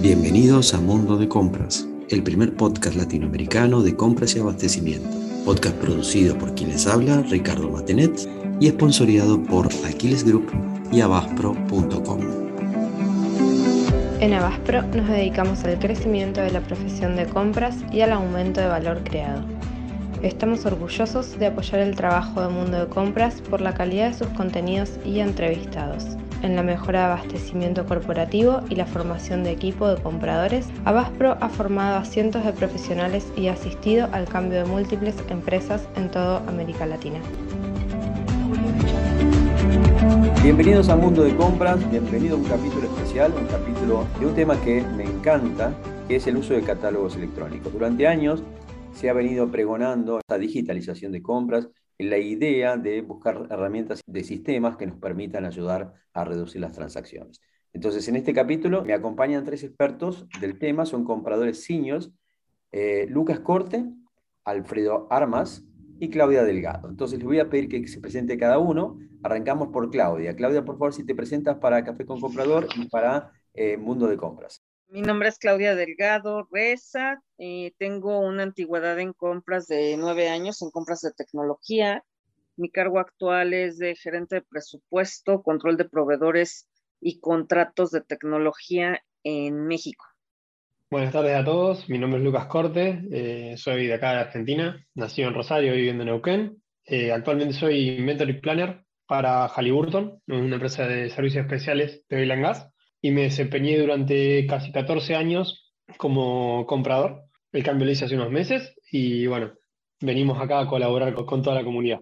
Bienvenidos 0.00 0.72
a 0.74 0.80
Mundo 0.80 1.16
de 1.16 1.28
Compras, 1.28 1.88
el 2.10 2.22
primer 2.22 2.54
podcast 2.54 2.96
latinoamericano 2.96 3.82
de 3.82 3.96
compras 3.96 4.36
y 4.36 4.38
abastecimiento. 4.38 5.08
Podcast 5.44 5.74
producido 5.76 6.38
por 6.38 6.54
quienes 6.54 6.86
habla 6.86 7.22
Ricardo 7.22 7.70
Matenet 7.70 8.28
y 8.60 8.68
esponsoriado 8.68 9.42
por 9.42 9.68
Aquiles 9.84 10.24
Group 10.24 10.46
y 10.92 11.00
abaspro.com. 11.00 12.20
En 14.20 14.32
Abaspro 14.32 14.82
nos 14.82 15.08
dedicamos 15.08 15.64
al 15.64 15.78
crecimiento 15.80 16.40
de 16.40 16.52
la 16.52 16.60
profesión 16.60 17.16
de 17.16 17.26
compras 17.26 17.76
y 17.90 18.02
al 18.02 18.12
aumento 18.12 18.60
de 18.60 18.68
valor 18.68 19.02
creado. 19.02 19.53
Estamos 20.24 20.64
orgullosos 20.64 21.38
de 21.38 21.48
apoyar 21.48 21.82
el 21.82 21.96
trabajo 21.96 22.40
de 22.40 22.48
Mundo 22.48 22.78
de 22.78 22.86
Compras 22.86 23.42
por 23.42 23.60
la 23.60 23.74
calidad 23.74 24.08
de 24.08 24.14
sus 24.14 24.28
contenidos 24.28 24.98
y 25.04 25.20
entrevistados. 25.20 26.16
En 26.40 26.56
la 26.56 26.62
mejora 26.62 27.00
de 27.00 27.04
abastecimiento 27.12 27.84
corporativo 27.84 28.62
y 28.70 28.76
la 28.76 28.86
formación 28.86 29.44
de 29.44 29.50
equipo 29.50 29.86
de 29.86 30.00
compradores, 30.00 30.66
Abaspro 30.86 31.36
ha 31.42 31.50
formado 31.50 31.98
a 31.98 32.06
cientos 32.06 32.42
de 32.42 32.52
profesionales 32.54 33.30
y 33.36 33.48
ha 33.48 33.52
asistido 33.52 34.08
al 34.12 34.24
cambio 34.24 34.60
de 34.60 34.64
múltiples 34.64 35.14
empresas 35.28 35.86
en 35.94 36.10
toda 36.10 36.38
América 36.48 36.86
Latina. 36.86 37.20
Bienvenidos 40.42 40.88
a 40.88 40.96
Mundo 40.96 41.22
de 41.22 41.36
Compras, 41.36 41.78
bienvenido 41.90 42.36
a 42.36 42.38
un 42.38 42.44
capítulo 42.44 42.86
especial, 42.86 43.30
un 43.38 43.46
capítulo 43.46 44.06
de 44.18 44.24
un 44.24 44.34
tema 44.34 44.58
que 44.62 44.80
me 44.96 45.04
encanta, 45.04 45.74
que 46.08 46.16
es 46.16 46.26
el 46.26 46.38
uso 46.38 46.54
de 46.54 46.62
catálogos 46.62 47.14
electrónicos. 47.14 47.70
Durante 47.74 48.08
años 48.08 48.42
se 48.94 49.10
ha 49.10 49.12
venido 49.12 49.50
pregonando 49.50 50.18
esta 50.18 50.38
digitalización 50.38 51.12
de 51.12 51.22
compras 51.22 51.68
la 51.98 52.18
idea 52.18 52.76
de 52.76 53.02
buscar 53.02 53.46
herramientas 53.50 54.00
de 54.06 54.24
sistemas 54.24 54.76
que 54.76 54.86
nos 54.86 54.98
permitan 54.98 55.44
ayudar 55.44 55.94
a 56.12 56.24
reducir 56.24 56.60
las 56.60 56.72
transacciones. 56.72 57.40
Entonces, 57.72 58.06
en 58.08 58.16
este 58.16 58.32
capítulo 58.32 58.84
me 58.84 58.94
acompañan 58.94 59.44
tres 59.44 59.62
expertos 59.64 60.26
del 60.40 60.58
tema, 60.58 60.86
son 60.86 61.04
compradores 61.04 61.64
seniors, 61.64 62.12
eh, 62.72 63.06
Lucas 63.08 63.40
Corte, 63.40 63.84
Alfredo 64.44 65.06
Armas 65.10 65.64
y 65.98 66.10
Claudia 66.10 66.44
Delgado. 66.44 66.88
Entonces, 66.88 67.18
les 67.18 67.26
voy 67.26 67.40
a 67.40 67.48
pedir 67.48 67.68
que 67.68 67.86
se 67.88 68.00
presente 68.00 68.36
cada 68.36 68.58
uno. 68.58 68.98
Arrancamos 69.22 69.68
por 69.68 69.90
Claudia. 69.90 70.36
Claudia, 70.36 70.64
por 70.64 70.76
favor, 70.76 70.92
si 70.92 71.04
te 71.04 71.14
presentas 71.14 71.56
para 71.58 71.84
Café 71.84 72.04
con 72.04 72.20
Comprador 72.20 72.66
y 72.76 72.88
para 72.88 73.32
eh, 73.54 73.76
Mundo 73.76 74.06
de 74.06 74.16
Compras. 74.16 74.63
Mi 74.94 75.02
nombre 75.02 75.28
es 75.28 75.40
Claudia 75.40 75.74
Delgado 75.74 76.46
Reza. 76.52 77.20
Eh, 77.36 77.72
tengo 77.78 78.20
una 78.20 78.44
antigüedad 78.44 78.96
en 79.00 79.12
compras 79.12 79.66
de 79.66 79.96
nueve 79.98 80.28
años, 80.28 80.62
en 80.62 80.70
compras 80.70 81.00
de 81.00 81.10
tecnología. 81.10 82.04
Mi 82.54 82.70
cargo 82.70 83.00
actual 83.00 83.54
es 83.54 83.78
de 83.78 83.96
gerente 83.96 84.36
de 84.36 84.42
presupuesto, 84.42 85.42
control 85.42 85.76
de 85.76 85.86
proveedores 85.86 86.68
y 87.00 87.18
contratos 87.18 87.90
de 87.90 88.02
tecnología 88.02 89.02
en 89.24 89.66
México. 89.66 90.04
Buenas 90.88 91.12
tardes 91.12 91.34
a 91.34 91.44
todos, 91.44 91.88
mi 91.88 91.98
nombre 91.98 92.20
es 92.20 92.24
Lucas 92.24 92.46
Corte, 92.46 93.02
eh, 93.10 93.56
soy 93.56 93.88
de 93.88 93.94
acá 93.94 94.12
de 94.12 94.20
Argentina, 94.20 94.86
nacido 94.94 95.26
en 95.26 95.34
Rosario, 95.34 95.72
viviendo 95.72 96.04
en 96.04 96.10
Neuquén. 96.10 96.62
Eh, 96.84 97.10
actualmente 97.10 97.54
soy 97.54 97.98
Mentor 97.98 98.30
y 98.30 98.34
Planner 98.34 98.84
para 99.08 99.48
Halliburton, 99.48 100.22
una 100.28 100.54
empresa 100.54 100.86
de 100.86 101.10
servicios 101.10 101.46
especiales 101.46 102.04
de 102.08 102.18
oil 102.18 102.30
and 102.30 102.42
gas 102.42 102.73
y 103.04 103.10
me 103.10 103.24
desempeñé 103.24 103.78
durante 103.78 104.46
casi 104.46 104.72
14 104.72 105.14
años 105.14 105.74
como 105.98 106.64
comprador. 106.64 107.24
El 107.52 107.62
cambio 107.62 107.84
lo 107.84 107.92
hice 107.92 108.06
hace 108.06 108.14
unos 108.14 108.30
meses 108.30 108.74
y 108.90 109.26
bueno, 109.26 109.52
venimos 110.00 110.40
acá 110.40 110.60
a 110.60 110.66
colaborar 110.66 111.12
con, 111.12 111.42
toda 111.42 111.54
la 111.54 111.64
comunidad. 111.64 112.00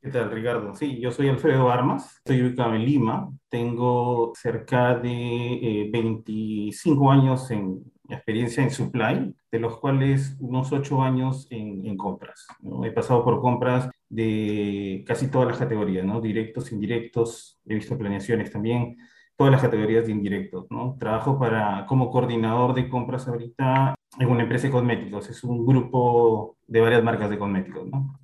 ¿Qué 0.00 0.10
tal, 0.10 0.32
Ricardo? 0.32 0.74
Sí, 0.74 0.98
yo 0.98 1.12
soy 1.12 1.28
Alfredo 1.28 1.70
Armas, 1.70 2.16
estoy 2.16 2.42
ubicado 2.42 2.74
en 2.74 2.84
Lima, 2.84 3.30
tengo 3.48 4.32
cerca 4.34 4.96
de 4.96 5.88
25 5.92 7.04
eh, 7.04 7.16
años 7.16 7.48
en 7.52 7.80
experiencia 8.08 8.64
en 8.64 8.72
supply, 8.72 9.32
de 9.48 9.60
los 9.60 9.78
cuales 9.78 10.36
unos 10.40 10.72
8 10.72 11.02
años 11.02 11.46
en, 11.50 11.86
en 11.86 11.96
compras. 11.96 12.48
He 12.82 12.90
pasado 12.90 13.22
por 13.22 13.40
compras 13.40 13.88
de 14.08 15.04
casi 15.06 15.30
todas 15.30 15.46
las 15.46 15.58
categorías, 15.58 16.04
¿no? 16.04 16.20
directos, 16.20 16.72
indirectos, 16.72 17.60
he 17.64 17.76
visto 17.76 17.96
planeaciones 17.96 18.50
también, 18.50 18.96
todas 19.36 19.52
las 19.52 19.62
categorías 19.62 20.06
de 20.06 20.12
indirectos, 20.12 20.66
¿no? 20.70 20.96
Trabajo 20.98 21.38
para, 21.38 21.86
como 21.86 22.10
coordinador 22.10 22.74
de 22.74 22.88
compras 22.88 23.26
ahorita 23.28 23.94
en 24.18 24.28
una 24.28 24.42
empresa 24.42 24.66
de 24.66 24.72
cosméticos, 24.72 25.30
es 25.30 25.42
un 25.44 25.64
grupo 25.66 26.56
de 26.66 26.80
varias 26.80 27.02
marcas 27.02 27.30
de 27.30 27.38
cosméticos, 27.38 27.88
¿no? 27.88 28.18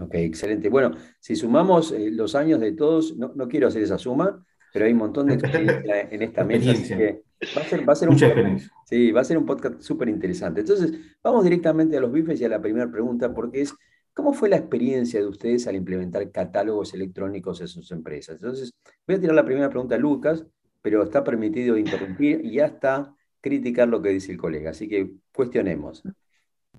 Ok, 0.00 0.14
excelente. 0.14 0.68
Bueno, 0.68 0.92
si 1.20 1.36
sumamos 1.36 1.92
eh, 1.92 2.10
los 2.10 2.34
años 2.34 2.60
de 2.60 2.72
todos, 2.72 3.16
no, 3.16 3.32
no, 3.34 3.48
quiero 3.48 3.68
hacer 3.68 3.82
esa 3.82 3.98
suma, 3.98 4.44
pero 4.72 4.86
hay 4.86 4.92
un 4.92 4.98
montón 4.98 5.26
de 5.26 5.34
experiencia 5.34 6.08
en 6.10 6.22
esta 6.22 6.44
mesa, 6.44 6.72
así 6.72 6.88
que 6.94 7.22
va 7.56 7.62
a 7.62 7.64
ser, 7.64 7.88
va 7.88 7.92
a 7.92 7.96
ser 7.96 8.10
Mucha 8.10 8.26
un, 8.26 8.32
experiencia. 8.32 8.72
Sí, 8.86 9.12
va 9.12 9.20
a 9.20 9.24
ser 9.24 9.38
un 9.38 9.46
podcast 9.46 9.80
súper 9.80 10.08
interesante. 10.08 10.60
Entonces, 10.60 10.92
vamos 11.22 11.44
directamente 11.44 11.96
a 11.96 12.00
los 12.00 12.10
bifes 12.10 12.40
y 12.40 12.44
a 12.44 12.48
la 12.48 12.60
primera 12.60 12.90
pregunta, 12.90 13.32
porque 13.32 13.60
es, 13.60 13.74
¿cómo 14.14 14.32
fue 14.32 14.48
la 14.48 14.56
experiencia 14.56 15.20
de 15.20 15.26
ustedes 15.26 15.66
al 15.66 15.76
implementar 15.76 16.30
catálogos 16.30 16.94
electrónicos 16.94 17.60
en 17.60 17.68
sus 17.68 17.90
empresas? 17.90 18.36
Entonces, 18.36 18.72
voy 19.06 19.16
a 19.16 19.20
tirar 19.20 19.34
la 19.34 19.44
primera 19.44 19.68
pregunta 19.68 19.96
a 19.96 19.98
Lucas, 19.98 20.46
pero 20.80 21.02
está 21.02 21.24
permitido 21.24 21.76
interrumpir 21.76 22.44
y 22.44 22.60
hasta 22.60 23.14
criticar 23.40 23.88
lo 23.88 24.00
que 24.00 24.10
dice 24.10 24.32
el 24.32 24.38
colega. 24.38 24.70
Así 24.70 24.88
que 24.88 25.10
cuestionemos. 25.34 26.02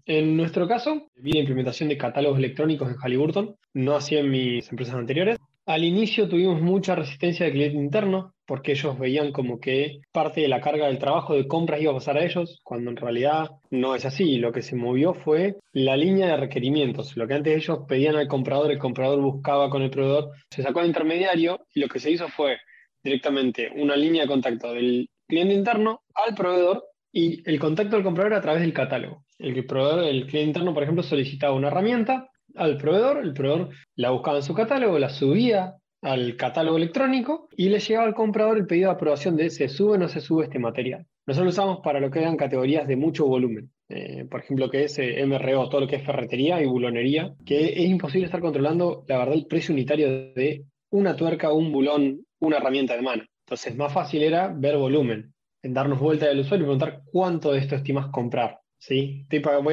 En 0.06 0.38
nuestro 0.38 0.68
caso, 0.68 1.10
vi 1.16 1.34
la 1.34 1.40
implementación 1.40 1.90
de 1.90 1.98
catálogos 1.98 2.38
electrónicos 2.38 2.90
en 2.90 2.98
Halliburton, 2.98 3.56
no 3.74 3.96
así 3.96 4.16
en 4.16 4.30
mis 4.30 4.70
empresas 4.70 4.96
anteriores. 4.96 5.38
Al 5.66 5.84
inicio 5.84 6.30
tuvimos 6.30 6.62
mucha 6.62 6.96
resistencia 6.96 7.46
de 7.46 7.52
cliente 7.52 7.78
interno 7.78 8.35
porque 8.46 8.74
ellos 8.74 8.98
veían 8.98 9.32
como 9.32 9.60
que 9.60 10.02
parte 10.12 10.42
de 10.42 10.48
la 10.48 10.62
carga 10.62 10.88
del 10.88 11.00
trabajo 11.00 11.36
de 11.36 11.48
compras 11.48 11.82
iba 11.82 11.92
a 11.92 11.96
pasar 11.96 12.18
a 12.18 12.24
ellos, 12.24 12.60
cuando 12.64 12.92
en 12.92 12.98
realidad 12.98 13.50
no 13.70 13.96
es 13.96 14.06
así. 14.06 14.38
Lo 14.38 14.52
que 14.52 14.62
se 14.62 14.76
movió 14.76 15.14
fue 15.14 15.58
la 15.74 15.98
línea 15.98 16.28
de 16.28 16.38
requerimientos. 16.38 17.18
Lo 17.18 17.28
que 17.28 17.34
antes 17.34 17.56
ellos 17.56 17.80
pedían 17.88 18.16
al 18.16 18.28
comprador, 18.28 18.72
el 18.72 18.80
comprador 18.80 19.22
buscaba 19.22 19.70
con 19.70 19.82
el 19.82 19.90
proveedor, 19.90 20.32
se 20.50 20.64
sacó 20.64 20.80
al 20.80 20.88
intermediario 20.88 21.66
y 21.74 21.80
lo 21.80 21.88
que 21.88 22.00
se 22.00 22.12
hizo 22.12 22.28
fue 22.28 22.58
directamente 23.04 23.72
una 23.76 23.96
línea 23.96 24.24
de 24.24 24.28
contacto 24.28 24.74
del 24.74 25.10
cliente 25.28 25.54
interno 25.54 26.02
al 26.14 26.36
proveedor 26.36 26.84
y 27.12 27.48
el 27.50 27.60
contacto 27.60 27.96
del 27.96 28.04
comprador 28.04 28.34
a 28.34 28.42
través 28.42 28.62
del 28.62 28.74
catálogo. 28.74 29.24
El, 29.40 29.66
proveedor, 29.66 30.04
el 30.04 30.28
cliente 30.28 30.48
interno, 30.50 30.74
por 30.74 30.84
ejemplo, 30.84 31.04
solicitaba 31.04 31.56
una 31.56 31.68
herramienta 31.68 32.30
al 32.56 32.78
proveedor, 32.78 33.24
el 33.24 33.34
proveedor 33.34 33.70
la 33.96 34.12
buscaba 34.12 34.38
en 34.38 34.44
su 34.44 34.54
catálogo, 34.54 35.00
la 35.00 35.10
subía 35.10 35.76
al 36.06 36.36
catálogo 36.36 36.78
electrónico 36.78 37.50
y 37.58 37.70
le 37.70 37.80
llegaba 37.80 38.06
al 38.06 38.14
comprador 38.14 38.58
el 38.58 38.68
pedido 38.68 38.90
de 38.90 38.96
aprobación 38.96 39.36
de 39.36 39.50
se 39.50 39.68
sube 39.68 39.94
o 39.94 39.98
no 39.98 40.08
se 40.08 40.22
sube 40.22 40.44
este 40.44 40.60
material. 40.60 41.08
Nosotros 41.26 41.46
lo 41.46 41.50
usamos 41.50 41.80
para 41.84 42.00
lo 42.00 42.12
que 42.12 42.20
eran 42.20 42.38
categorías 42.38 42.88
de 42.88 42.96
mucho 42.96 43.26
volumen. 43.26 43.72
Eh, 43.90 44.26
por 44.30 44.42
ejemplo, 44.42 44.70
que 44.70 44.84
es 44.84 45.00
eh, 45.00 45.26
MRO, 45.26 45.68
todo 45.68 45.82
lo 45.82 45.88
que 45.88 45.96
es 45.96 46.06
ferretería 46.06 46.62
y 46.62 46.68
bulonería, 46.68 47.34
que 47.44 47.74
es 47.74 47.90
imposible 47.90 48.26
estar 48.26 48.40
controlando, 48.40 49.04
la 49.08 49.18
verdad, 49.18 49.34
el 49.34 49.48
precio 49.48 49.74
unitario 49.74 50.08
de 50.36 50.66
una 50.92 51.16
tuerca, 51.16 51.52
un 51.52 51.72
bulón, 51.72 52.24
una 52.40 52.58
herramienta 52.58 52.96
de 52.96 53.02
mano. 53.02 53.24
Entonces, 53.46 53.76
más 53.76 53.92
fácil 53.92 54.22
era 54.22 54.54
ver 54.56 54.78
volumen, 54.78 55.34
en 55.64 55.74
darnos 55.74 56.00
vuelta 56.00 56.28
del 56.28 56.42
usuario 56.42 56.66
y 56.66 56.68
preguntar 56.68 57.02
cuánto 57.12 57.52
de 57.52 57.60
esto 57.60 57.76
estimas 57.76 58.08
comprar. 58.12 58.60
¿Sí? 58.86 59.26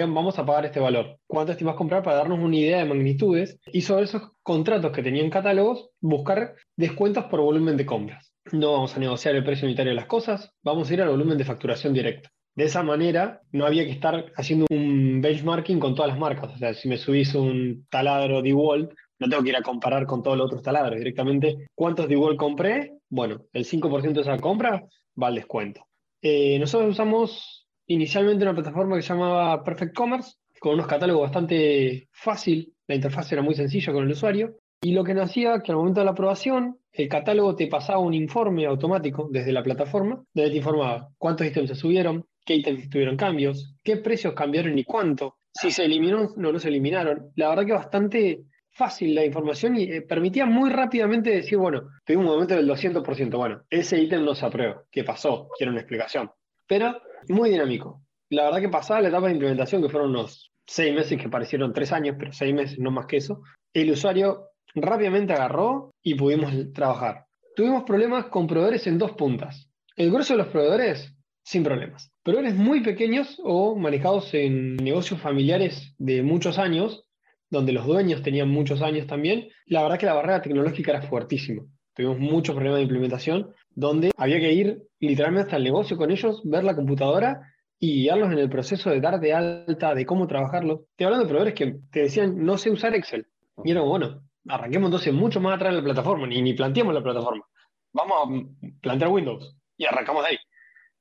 vamos 0.08 0.38
a 0.38 0.46
pagar 0.46 0.64
este 0.64 0.80
valor. 0.80 1.18
¿Cuánto 1.26 1.52
estimas 1.52 1.76
comprar 1.76 2.02
para 2.02 2.16
darnos 2.16 2.38
una 2.38 2.56
idea 2.56 2.78
de 2.78 2.84
magnitudes? 2.86 3.58
Y 3.72 3.82
sobre 3.82 4.04
esos 4.04 4.22
contratos 4.42 4.92
que 4.92 5.02
tenían 5.02 5.30
catálogos, 5.30 5.90
buscar 6.00 6.54
descuentos 6.76 7.24
por 7.24 7.40
volumen 7.40 7.76
de 7.76 7.86
compras. 7.86 8.32
No 8.52 8.72
vamos 8.72 8.96
a 8.96 9.00
negociar 9.00 9.34
el 9.36 9.44
precio 9.44 9.66
unitario 9.66 9.90
de 9.90 9.96
las 9.96 10.06
cosas, 10.06 10.52
vamos 10.62 10.90
a 10.90 10.94
ir 10.94 11.02
al 11.02 11.10
volumen 11.10 11.38
de 11.38 11.44
facturación 11.44 11.92
directo. 11.92 12.30
De 12.54 12.64
esa 12.64 12.82
manera, 12.82 13.40
no 13.50 13.66
había 13.66 13.84
que 13.84 13.92
estar 13.92 14.26
haciendo 14.36 14.66
un 14.70 15.20
benchmarking 15.22 15.78
con 15.78 15.94
todas 15.94 16.10
las 16.10 16.18
marcas. 16.18 16.54
O 16.54 16.58
sea, 16.58 16.74
si 16.74 16.88
me 16.88 16.98
subís 16.98 17.34
un 17.34 17.86
taladro 17.88 18.42
DeWalt, 18.42 18.92
no 19.18 19.28
tengo 19.28 19.42
que 19.42 19.50
ir 19.50 19.56
a 19.56 19.62
comparar 19.62 20.06
con 20.06 20.22
todos 20.22 20.36
los 20.36 20.46
otros 20.46 20.62
taladros. 20.62 20.98
Directamente, 20.98 21.66
¿cuántos 21.74 22.08
DeWalt 22.08 22.38
compré? 22.38 22.98
Bueno, 23.08 23.42
el 23.52 23.64
5% 23.64 24.12
de 24.12 24.20
esa 24.20 24.38
compra 24.38 24.84
va 25.20 25.28
al 25.28 25.34
descuento. 25.34 25.86
Eh, 26.20 26.58
nosotros 26.58 26.90
usamos 26.90 27.61
inicialmente 27.92 28.44
una 28.44 28.54
plataforma 28.54 28.96
que 28.96 29.02
se 29.02 29.08
llamaba 29.08 29.62
Perfect 29.62 29.94
Commerce, 29.94 30.36
con 30.60 30.74
unos 30.74 30.86
catálogos 30.86 31.22
bastante 31.22 32.08
fácil. 32.12 32.72
La 32.86 32.94
interfaz 32.94 33.32
era 33.32 33.42
muy 33.42 33.54
sencilla 33.54 33.92
con 33.92 34.04
el 34.04 34.12
usuario. 34.12 34.56
Y 34.80 34.92
lo 34.92 35.04
que 35.04 35.14
nos 35.14 35.30
hacía 35.30 35.60
que 35.60 35.72
al 35.72 35.78
momento 35.78 36.00
de 36.00 36.06
la 36.06 36.12
aprobación, 36.12 36.78
el 36.92 37.08
catálogo 37.08 37.54
te 37.54 37.68
pasaba 37.68 37.98
un 38.00 38.14
informe 38.14 38.66
automático 38.66 39.28
desde 39.30 39.52
la 39.52 39.62
plataforma, 39.62 40.22
donde 40.34 40.50
te 40.50 40.56
informaba 40.56 41.08
cuántos 41.18 41.46
ítems 41.46 41.68
se 41.68 41.74
subieron, 41.76 42.26
qué 42.44 42.56
ítems 42.56 42.90
tuvieron 42.90 43.16
cambios, 43.16 43.76
qué 43.82 43.96
precios 43.96 44.34
cambiaron 44.34 44.76
y 44.78 44.84
cuánto, 44.84 45.36
si 45.52 45.70
se 45.70 45.84
eliminaron 45.84 46.26
o 46.26 46.34
no, 46.36 46.52
no 46.52 46.58
se 46.58 46.68
eliminaron. 46.68 47.30
La 47.36 47.48
verdad 47.48 47.66
que 47.66 47.72
bastante 47.72 48.44
fácil 48.70 49.14
la 49.14 49.24
información 49.24 49.76
y 49.76 49.84
eh, 49.84 50.02
permitía 50.02 50.46
muy 50.46 50.70
rápidamente 50.70 51.30
decir, 51.30 51.58
bueno, 51.58 51.88
tuvimos 52.04 52.26
un 52.26 52.32
momento 52.32 52.54
del 52.54 52.68
200%, 52.68 53.36
bueno, 53.36 53.62
ese 53.70 54.00
ítem 54.00 54.24
no 54.24 54.34
se 54.34 54.46
aprueba. 54.46 54.82
¿Qué 54.90 55.04
pasó? 55.04 55.48
Quiero 55.56 55.72
una 55.72 55.80
explicación. 55.80 56.30
Pero 56.66 57.00
muy 57.28 57.50
dinámico. 57.50 58.02
La 58.30 58.44
verdad 58.44 58.60
que 58.60 58.68
pasaba 58.68 59.00
la 59.00 59.08
etapa 59.08 59.26
de 59.26 59.34
implementación, 59.34 59.82
que 59.82 59.88
fueron 59.88 60.10
unos 60.10 60.52
seis 60.66 60.94
meses 60.94 61.20
que 61.20 61.28
parecieron 61.28 61.72
tres 61.72 61.92
años, 61.92 62.16
pero 62.18 62.32
seis 62.32 62.54
meses, 62.54 62.78
no 62.78 62.90
más 62.90 63.06
que 63.06 63.18
eso, 63.18 63.42
el 63.74 63.90
usuario 63.90 64.48
rápidamente 64.74 65.32
agarró 65.32 65.90
y 66.02 66.14
pudimos 66.14 66.52
trabajar. 66.72 67.26
Tuvimos 67.54 67.84
problemas 67.84 68.26
con 68.26 68.46
proveedores 68.46 68.86
en 68.86 68.98
dos 68.98 69.12
puntas. 69.12 69.68
El 69.96 70.10
grueso 70.10 70.34
de 70.34 70.38
los 70.38 70.48
proveedores, 70.48 71.14
sin 71.44 71.62
problemas. 71.62 72.10
Proveedores 72.22 72.54
muy 72.54 72.82
pequeños 72.82 73.38
o 73.44 73.76
manejados 73.76 74.32
en 74.32 74.76
negocios 74.76 75.20
familiares 75.20 75.94
de 75.98 76.22
muchos 76.22 76.58
años, 76.58 77.04
donde 77.50 77.72
los 77.72 77.86
dueños 77.86 78.22
tenían 78.22 78.48
muchos 78.48 78.80
años 78.80 79.06
también, 79.06 79.48
la 79.66 79.82
verdad 79.82 79.98
que 79.98 80.06
la 80.06 80.14
barrera 80.14 80.40
tecnológica 80.40 80.92
era 80.92 81.02
fuertísima. 81.02 81.62
Tuvimos 81.94 82.18
muchos 82.18 82.54
problemas 82.54 82.78
de 82.78 82.84
implementación, 82.84 83.52
donde 83.74 84.10
había 84.16 84.40
que 84.40 84.52
ir 84.52 84.82
literalmente 85.00 85.46
hasta 85.46 85.56
el 85.56 85.64
negocio 85.64 85.96
con 85.96 86.10
ellos, 86.10 86.40
ver 86.44 86.64
la 86.64 86.76
computadora 86.76 87.52
y 87.78 88.02
guiarlos 88.02 88.32
en 88.32 88.38
el 88.38 88.48
proceso 88.48 88.90
de 88.90 89.00
dar 89.00 89.18
de 89.18 89.32
alta, 89.32 89.94
de 89.94 90.06
cómo 90.06 90.26
trabajarlo. 90.26 90.86
Estoy 90.90 91.06
hablando 91.06 91.24
de 91.24 91.28
proveedores 91.30 91.54
que 91.54 91.80
te 91.90 92.02
decían, 92.02 92.44
no 92.44 92.56
sé 92.56 92.70
usar 92.70 92.94
Excel. 92.94 93.26
Y 93.64 93.72
era 93.72 93.80
bueno, 93.80 94.22
arranquemos 94.48 94.88
entonces 94.88 95.12
mucho 95.12 95.40
más 95.40 95.56
atrás 95.56 95.72
de 95.72 95.78
la 95.78 95.84
plataforma, 95.84 96.26
ni, 96.26 96.40
ni 96.42 96.54
planteamos 96.54 96.94
la 96.94 97.02
plataforma. 97.02 97.44
Vamos 97.92 98.16
a 98.16 98.80
plantear 98.80 99.10
Windows 99.10 99.56
y 99.76 99.84
arrancamos 99.84 100.22
de 100.22 100.30
ahí. 100.30 100.38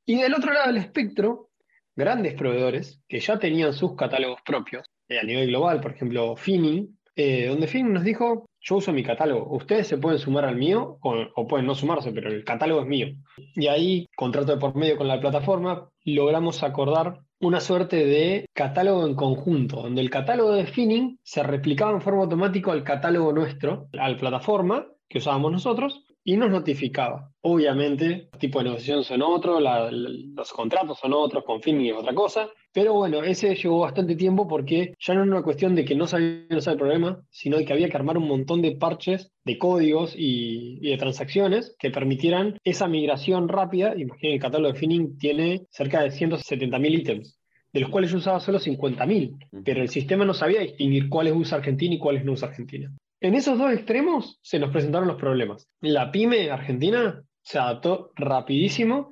Y 0.06 0.22
del 0.22 0.34
otro 0.34 0.52
lado 0.54 0.68
del 0.68 0.78
espectro, 0.78 1.50
grandes 1.96 2.34
proveedores 2.34 3.02
que 3.08 3.20
ya 3.20 3.38
tenían 3.38 3.74
sus 3.74 3.96
catálogos 3.96 4.42
propios, 4.46 4.86
eh, 5.08 5.20
a 5.20 5.24
nivel 5.24 5.48
global, 5.48 5.80
por 5.82 5.92
ejemplo, 5.92 6.36
Finning, 6.36 6.98
eh, 7.16 7.48
donde 7.48 7.68
Finning 7.68 7.94
nos 7.94 8.04
dijo, 8.04 8.50
yo 8.62 8.76
uso 8.76 8.94
mi 8.94 9.04
catálogo, 9.04 9.56
ustedes 9.56 9.88
se 9.88 9.98
pueden 9.98 10.20
sumar 10.20 10.46
al 10.46 10.56
mío 10.56 11.00
o, 11.02 11.48
pueden 11.48 11.66
no 11.66 11.76
sumarse, 11.76 12.12
pero 12.12 12.30
el 12.30 12.44
catálogo 12.44 12.82
es 12.82 12.88
mío. 12.88 13.08
Y 13.56 13.68
ahí, 13.68 14.08
contrato 14.16 14.54
de 14.54 14.60
por 14.60 14.76
medio 14.76 14.98
con 14.98 15.08
la 15.08 15.20
plataforma, 15.20 15.90
logramos 16.06 16.62
acordar 16.64 17.22
una 17.40 17.60
suerte 17.60 18.06
de 18.06 18.46
catálogo 18.54 19.08
en 19.08 19.16
conjunto, 19.16 19.82
donde 19.82 20.02
el 20.02 20.12
catálogo 20.12 20.52
de 20.52 20.68
Finning 20.68 21.20
se 21.24 21.42
replicaba 21.42 21.92
en 21.92 22.02
forma 22.02 22.22
automática 22.22 22.72
al 22.72 22.84
catálogo 22.84 23.34
nuestro, 23.34 23.88
a 24.00 24.10
la 24.10 24.18
plataforma 24.18 24.86
que 25.10 25.18
usábamos 25.18 25.52
nosotros, 25.52 26.06
y 26.24 26.38
nos 26.38 26.52
notificaba. 26.52 27.32
Obviamente, 27.42 28.30
los 28.32 28.40
tipos 28.40 28.64
de 28.64 28.70
negociación 28.70 29.04
son 29.04 29.24
otros, 29.24 29.62
los 29.62 30.54
contratos 30.54 31.00
son 31.00 31.14
otros, 31.14 31.44
con 31.44 31.62
Finning 31.62 31.88
es 31.88 31.98
otra 31.98 32.14
cosa, 32.14 32.48
pero 32.74 32.94
bueno, 32.94 33.24
ese 33.24 33.56
llevó 33.56 33.80
bastante 33.80 34.16
tiempo 34.16 34.48
porque 34.48 34.94
ya 35.00 35.14
no 35.14 35.24
era 35.24 35.32
una 35.32 35.44
cuestión 35.44 35.76
de 35.76 35.84
que 35.84 35.96
no 35.96 36.08
sabían 36.08 36.48
usar 36.52 36.74
el 36.74 36.80
problema, 36.80 37.22
sino 37.30 37.58
de 37.58 37.66
que 37.66 37.74
había 37.74 37.90
que 37.90 37.98
armar 37.98 38.18
un 38.18 38.28
montón 38.28 38.62
de 38.62 38.76
parches, 38.78 39.32
de 39.44 39.58
códigos 39.58 40.14
y, 40.18 40.80
de 40.80 40.98
transacciones 40.98 41.76
que 41.78 41.92
permitieran 41.92 42.58
esa 42.64 42.88
migración 42.88 43.50
rápida. 43.50 43.94
Imaginen, 43.98 44.36
el 44.36 44.42
catálogo 44.42 44.74
de 44.74 44.80
Finning 44.80 45.18
tiene 45.18 45.66
cerca 45.70 46.02
de 46.02 46.12
170.000 46.12 47.00
ítems 47.00 47.38
de 47.74 47.80
los 47.80 47.90
cuales 47.90 48.12
yo 48.12 48.18
usaba 48.18 48.40
solo 48.40 48.60
50.000, 48.60 49.64
pero 49.64 49.82
el 49.82 49.90
sistema 49.90 50.26
no 50.26 50.34
sabía 50.34 50.60
distinguir 50.60 51.08
cuáles 51.10 51.34
usa 51.34 51.58
Argentina 51.58 51.96
y 51.96 52.00
cuáles 52.00 52.26
no 52.26 52.34
usa 52.34 52.50
Argentina. 52.50 52.92
En 53.22 53.36
esos 53.36 53.58
dos 53.58 53.72
extremos 53.72 54.40
se 54.42 54.60
nos 54.60 54.72
presentaron 54.72 55.08
los 55.08 55.18
problemas. 55.18 55.68
La 55.80 56.12
pyme 56.12 56.50
argentina 56.52 57.24
se 57.42 57.60
adaptó 57.60 58.12
rapidísimo 58.16 59.12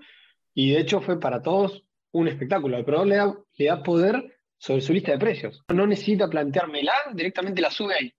y 0.53 0.71
de 0.71 0.79
hecho 0.81 0.99
fue 0.99 1.19
para 1.19 1.41
todos 1.41 1.85
un 2.11 2.27
espectáculo. 2.27 2.83
Proveedor 2.83 3.07
le 3.07 3.15
da, 3.15 3.37
le 3.57 3.65
da 3.65 3.83
poder 3.83 4.39
sobre 4.57 4.81
su 4.81 4.93
lista 4.93 5.11
de 5.11 5.19
precios. 5.19 5.63
No 5.73 5.87
necesita 5.87 6.29
planteármela, 6.29 6.93
directamente 7.13 7.61
la 7.61 7.71
sube 7.71 7.93
ahí. 7.95 8.13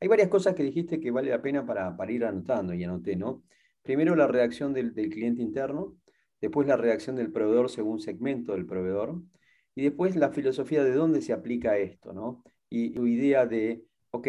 Hay 0.00 0.08
varias 0.08 0.28
cosas 0.28 0.54
que 0.54 0.62
dijiste 0.62 1.00
que 1.00 1.10
vale 1.10 1.30
la 1.30 1.40
pena 1.40 1.64
para, 1.64 1.96
para 1.96 2.12
ir 2.12 2.24
anotando 2.24 2.74
y 2.74 2.84
anoté, 2.84 3.16
¿no? 3.16 3.42
Primero 3.82 4.14
la 4.14 4.26
reacción 4.26 4.72
del, 4.72 4.94
del 4.94 5.10
cliente 5.10 5.42
interno, 5.42 5.96
después 6.40 6.66
la 6.66 6.76
reacción 6.76 7.16
del 7.16 7.32
proveedor 7.32 7.70
según 7.70 8.00
segmento 8.00 8.52
del 8.52 8.66
proveedor, 8.66 9.22
y 9.74 9.82
después 9.82 10.14
la 10.16 10.30
filosofía 10.30 10.84
de 10.84 10.92
dónde 10.92 11.22
se 11.22 11.32
aplica 11.32 11.78
esto, 11.78 12.12
¿no? 12.12 12.44
Y 12.68 12.90
tu 12.90 13.06
idea 13.06 13.46
de, 13.46 13.84
ok, 14.10 14.28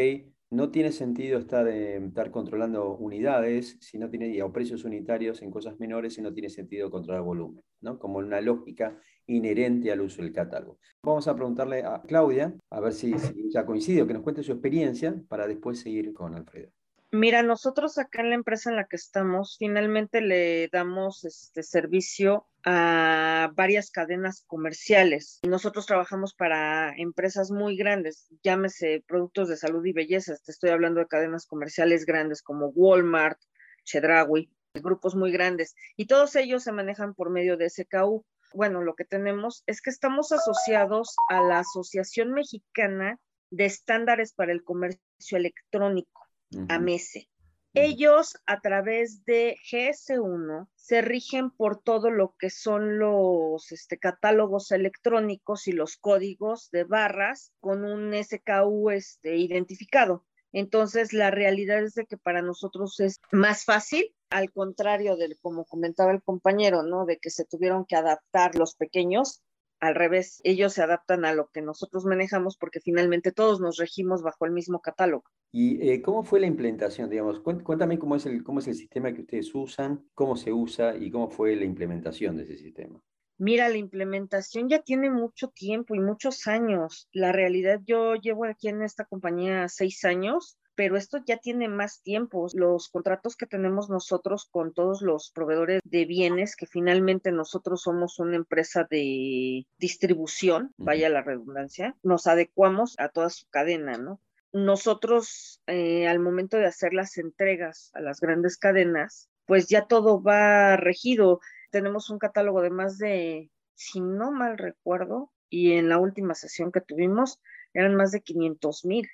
no 0.50 0.70
tiene 0.70 0.92
sentido 0.92 1.40
estar, 1.40 1.68
eh, 1.68 1.98
estar 1.98 2.32
controlando 2.32 2.96
unidades 2.96 3.78
si 3.82 3.98
no 3.98 4.10
tiene, 4.10 4.42
o 4.42 4.52
precios 4.52 4.84
unitarios 4.86 5.42
en 5.42 5.52
cosas 5.52 5.80
menores 5.80 6.14
si 6.14 6.22
no 6.22 6.34
tiene 6.34 6.50
sentido 6.50 6.90
controlar 6.90 7.24
volumen, 7.24 7.64
¿no? 7.86 7.98
como 7.98 8.18
una 8.18 8.42
lógica 8.42 9.00
inherente 9.28 9.92
al 9.92 10.02
uso 10.02 10.22
del 10.22 10.34
catálogo. 10.34 10.80
Vamos 11.02 11.28
a 11.28 11.36
preguntarle 11.36 11.84
a 11.84 12.02
Claudia, 12.06 12.54
a 12.70 12.80
ver 12.82 12.94
si, 12.94 13.16
ya 13.50 13.66
coincide, 13.66 14.06
que 14.06 14.14
nos 14.14 14.24
cuente 14.24 14.44
su 14.44 14.52
experiencia 14.52 15.16
para 15.30 15.48
después 15.48 15.80
seguir 15.80 16.14
con 16.14 16.36
Alfredo. 16.36 16.70
Mira, 17.12 17.44
nosotros 17.44 17.98
acá 17.98 18.22
en 18.22 18.30
la 18.30 18.36
empresa 18.36 18.70
en 18.70 18.76
la 18.76 18.88
que 18.88 18.98
estamos, 18.98 19.56
finalmente 19.58 20.20
le 20.20 20.68
damos 20.68 21.24
este 21.24 21.64
servicio 21.64 22.46
a 22.66 23.52
varias 23.56 23.90
cadenas 23.90 24.44
comerciales. 24.48 25.40
Nosotros 25.48 25.86
trabajamos 25.86 26.34
para 26.34 26.94
empresas 26.98 27.52
muy 27.52 27.78
grandes, 27.78 28.28
llámese 28.44 29.02
productos 29.08 29.48
de 29.48 29.56
salud 29.56 29.86
y 29.86 29.94
belleza. 29.94 30.36
Te 30.44 30.52
estoy 30.52 30.72
hablando 30.72 31.00
de 31.00 31.08
cadenas 31.08 31.46
comerciales 31.46 32.06
grandes 32.06 32.42
como 32.42 32.68
Walmart, 32.70 33.40
Chedraui, 33.86 34.50
grupos 34.82 35.16
muy 35.16 35.32
grandes. 35.32 35.76
Y 35.96 36.08
todos 36.08 36.36
ellos 36.36 36.64
se 36.64 36.72
manejan 36.72 37.14
por 37.14 37.30
medio 37.30 37.58
de 37.58 37.70
SKU. 37.70 38.26
Bueno, 38.54 38.82
lo 38.82 38.96
que 38.96 39.06
tenemos 39.06 39.64
es 39.66 39.82
que 39.82 39.90
estamos 39.90 40.32
asociados 40.32 41.16
a 41.30 41.42
la 41.42 41.60
Asociación 41.60 42.32
Mexicana 42.32 43.20
de 43.50 43.66
Estándares 43.66 44.34
para 44.34 44.52
el 44.52 44.64
Comercio 44.64 45.38
Electrónico 45.38 46.22
a 46.70 46.80
MESE. 46.80 47.30
Ellos 47.78 48.38
a 48.46 48.62
través 48.62 49.26
de 49.26 49.58
GS1 49.70 50.70
se 50.76 51.02
rigen 51.02 51.52
por 51.52 51.82
todo 51.82 52.10
lo 52.10 52.34
que 52.40 52.50
son 52.50 53.00
los 53.00 53.70
este, 53.74 53.98
catálogos 53.98 54.72
electrónicos 54.72 55.68
y 55.68 55.74
los 55.74 55.98
códigos 55.98 56.72
de 56.72 56.86
barras 56.86 57.52
con 57.60 57.84
un 57.84 58.14
SKU 58.14 58.92
este, 58.92 59.36
identificado. 59.36 60.26
Entonces, 60.58 61.12
la 61.12 61.32
realidad 61.32 61.84
es 61.84 61.96
de 61.96 62.06
que 62.06 62.16
para 62.16 62.42
nosotros 62.42 63.02
es 63.02 63.20
más 63.30 63.66
fácil, 63.66 64.16
al 64.30 64.54
contrario 64.54 65.18
de 65.18 65.36
como 65.42 65.66
comentaba 65.66 66.14
el 66.14 66.24
compañero, 66.24 66.82
¿no? 66.82 67.06
De 67.06 67.18
que 67.18 67.30
se 67.30 67.44
tuvieron 67.44 67.84
que 67.84 67.98
adaptar 67.98 68.56
los 68.56 68.74
pequeños 68.76 69.42
al 69.82 69.96
revés, 69.96 70.40
ellos 70.46 70.72
se 70.72 70.82
adaptan 70.82 71.26
a 71.26 71.34
lo 71.34 71.50
que 71.50 71.62
nosotros 71.62 72.06
manejamos 72.06 72.56
porque 72.56 72.80
finalmente 72.80 73.34
todos 73.34 73.60
nos 73.60 73.76
regimos 73.76 74.22
bajo 74.22 74.46
el 74.46 74.54
mismo 74.54 74.80
catálogo. 74.80 75.26
¿Y 75.52 75.90
eh, 75.90 76.02
cómo 76.02 76.24
fue 76.24 76.40
la 76.40 76.48
implementación? 76.48 77.10
Digamos, 77.10 77.42
cuéntame 77.42 78.00
cómo 78.00 78.16
es, 78.16 78.26
el, 78.26 78.42
cómo 78.42 78.60
es 78.60 78.68
el 78.70 78.76
sistema 78.76 79.14
que 79.14 79.24
ustedes 79.24 79.54
usan, 79.54 80.08
cómo 80.14 80.38
se 80.38 80.54
usa 80.54 80.96
y 80.96 81.12
cómo 81.12 81.28
fue 81.30 81.54
la 81.58 81.66
implementación 81.66 82.38
de 82.38 82.44
ese 82.44 82.56
sistema. 82.56 83.02
Mira, 83.38 83.70
la 83.70 83.78
implementación 83.78 84.70
ya 84.70 84.82
tiene 84.82 85.10
mucho 85.10 85.50
tiempo 85.50 85.96
y 85.96 86.00
muchos 86.00 86.48
años. 86.48 87.10
La 87.12 87.32
realidad, 87.32 87.82
yo 87.86 88.16
llevo 88.16 88.46
aquí 88.46 88.70
en 88.70 88.82
esta 88.82 89.06
compañía 89.06 89.68
seis 89.68 90.06
años 90.06 90.58
pero 90.76 90.98
esto 90.98 91.20
ya 91.26 91.38
tiene 91.38 91.68
más 91.68 92.02
tiempo. 92.02 92.48
Los 92.54 92.90
contratos 92.90 93.36
que 93.36 93.48
tenemos 93.48 93.90
nosotros 93.90 94.48
con 94.52 94.74
todos 94.74 95.02
los 95.02 95.32
proveedores 95.32 95.82
de 95.84 96.06
bienes, 96.06 96.56
que 96.56 96.68
finalmente 96.68 97.32
nosotros 97.32 97.82
somos 97.82 98.20
una 98.20 98.36
empresa 98.36 98.86
de 98.90 99.66
distribución, 99.78 100.74
vaya 100.78 101.10
la 101.10 101.24
redundancia, 101.24 101.96
nos 102.04 102.28
adecuamos 102.28 102.96
a 103.00 103.10
toda 103.10 103.30
su 103.30 103.48
cadena, 103.50 103.98
¿no? 103.98 104.20
Nosotros, 104.52 105.62
eh, 105.68 106.08
al 106.08 106.20
momento 106.20 106.58
de 106.58 106.68
hacer 106.68 106.94
las 106.94 107.18
entregas 107.18 107.92
a 107.94 108.02
las 108.02 108.20
grandes 108.20 108.58
cadenas, 108.58 109.30
pues 109.46 109.68
ya 109.68 109.86
todo 109.86 110.22
va 110.22 110.78
regido. 110.78 111.40
Tenemos 111.76 112.10
un 112.10 112.20
catálogo 112.20 112.62
de 112.62 112.70
más 112.70 112.98
de, 112.98 113.52
si 113.74 114.00
no 114.00 114.32
mal 114.32 114.58
recuerdo, 114.58 115.34
y 115.50 115.74
en 115.74 115.90
la 115.90 115.98
última 115.98 116.34
sesión 116.34 116.72
que 116.72 116.80
tuvimos 116.80 117.42
eran 117.74 117.96
más 117.96 118.14
de 118.14 118.22
500 118.22 118.86
mil 118.86 119.10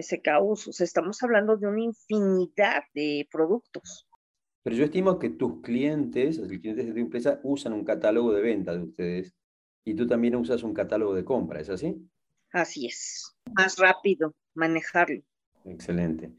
SKUs. 0.00 0.68
O 0.68 0.72
sea, 0.72 0.84
estamos 0.84 1.20
hablando 1.24 1.56
de 1.56 1.66
una 1.66 1.80
infinidad 1.80 2.84
de 2.94 3.26
productos. 3.32 4.06
Pero 4.62 4.76
yo 4.76 4.84
estimo 4.84 5.18
que 5.18 5.30
tus 5.30 5.60
clientes, 5.60 6.38
los 6.38 6.46
clientes 6.46 6.86
de 6.86 6.92
tu 6.92 7.00
empresa, 7.00 7.40
usan 7.42 7.72
un 7.72 7.84
catálogo 7.84 8.32
de 8.32 8.42
venta 8.42 8.76
de 8.76 8.84
ustedes 8.84 9.34
y 9.84 9.94
tú 9.94 10.06
también 10.06 10.36
usas 10.36 10.62
un 10.62 10.72
catálogo 10.72 11.16
de 11.16 11.24
compra, 11.24 11.58
¿es 11.62 11.68
así? 11.68 11.96
Así 12.52 12.86
es. 12.86 13.36
Más 13.56 13.76
rápido 13.76 14.36
manejarlo. 14.54 15.20
Excelente. 15.64 16.32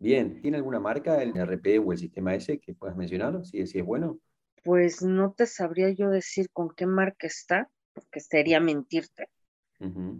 Bien, 0.00 0.42
¿tiene 0.42 0.56
alguna 0.56 0.80
marca 0.80 1.22
el 1.22 1.36
RP 1.36 1.78
o 1.78 1.92
el 1.92 1.98
sistema 1.98 2.34
S 2.34 2.58
que 2.58 2.74
puedas 2.74 2.96
mencionar? 2.96 3.46
Si, 3.46 3.64
si 3.68 3.78
es 3.78 3.86
bueno. 3.86 4.18
Pues 4.62 5.02
no 5.02 5.32
te 5.32 5.46
sabría 5.46 5.90
yo 5.90 6.10
decir 6.10 6.50
con 6.52 6.70
qué 6.74 6.86
marca 6.86 7.26
está, 7.26 7.70
porque 7.94 8.20
sería 8.20 8.60
mentirte 8.60 9.28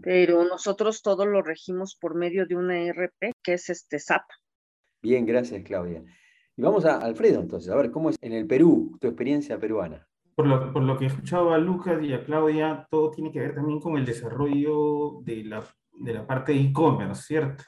pero 0.01 0.43
nosotros 0.43 1.01
todo 1.01 1.25
lo 1.25 1.41
regimos 1.41 1.95
por 1.95 2.15
medio 2.15 2.45
de 2.47 2.55
una 2.55 2.79
ERP 2.79 3.33
que 3.43 3.53
es 3.53 3.69
este 3.69 3.99
SAP. 3.99 4.23
Bien, 5.03 5.25
gracias 5.25 5.63
Claudia. 5.63 6.03
Y 6.55 6.61
vamos 6.61 6.85
a 6.85 6.97
Alfredo 6.97 7.41
entonces, 7.41 7.71
a 7.71 7.75
ver, 7.75 7.91
¿cómo 7.91 8.09
es 8.09 8.17
en 8.21 8.33
el 8.33 8.47
Perú 8.47 8.97
tu 8.99 9.07
experiencia 9.07 9.59
peruana? 9.59 10.07
Por 10.35 10.47
lo, 10.47 10.73
por 10.73 10.81
lo 10.81 10.97
que 10.97 11.05
he 11.05 11.07
escuchado 11.07 11.53
a 11.53 11.57
Lucas 11.57 12.01
y 12.01 12.13
a 12.13 12.23
Claudia, 12.23 12.87
todo 12.89 13.11
tiene 13.11 13.31
que 13.31 13.39
ver 13.39 13.53
también 13.53 13.79
con 13.79 13.97
el 13.97 14.05
desarrollo 14.05 15.21
de 15.23 15.43
la, 15.43 15.63
de 15.93 16.13
la 16.13 16.25
parte 16.25 16.53
de 16.53 16.61
e-commerce, 16.61 17.21
¿cierto? 17.21 17.63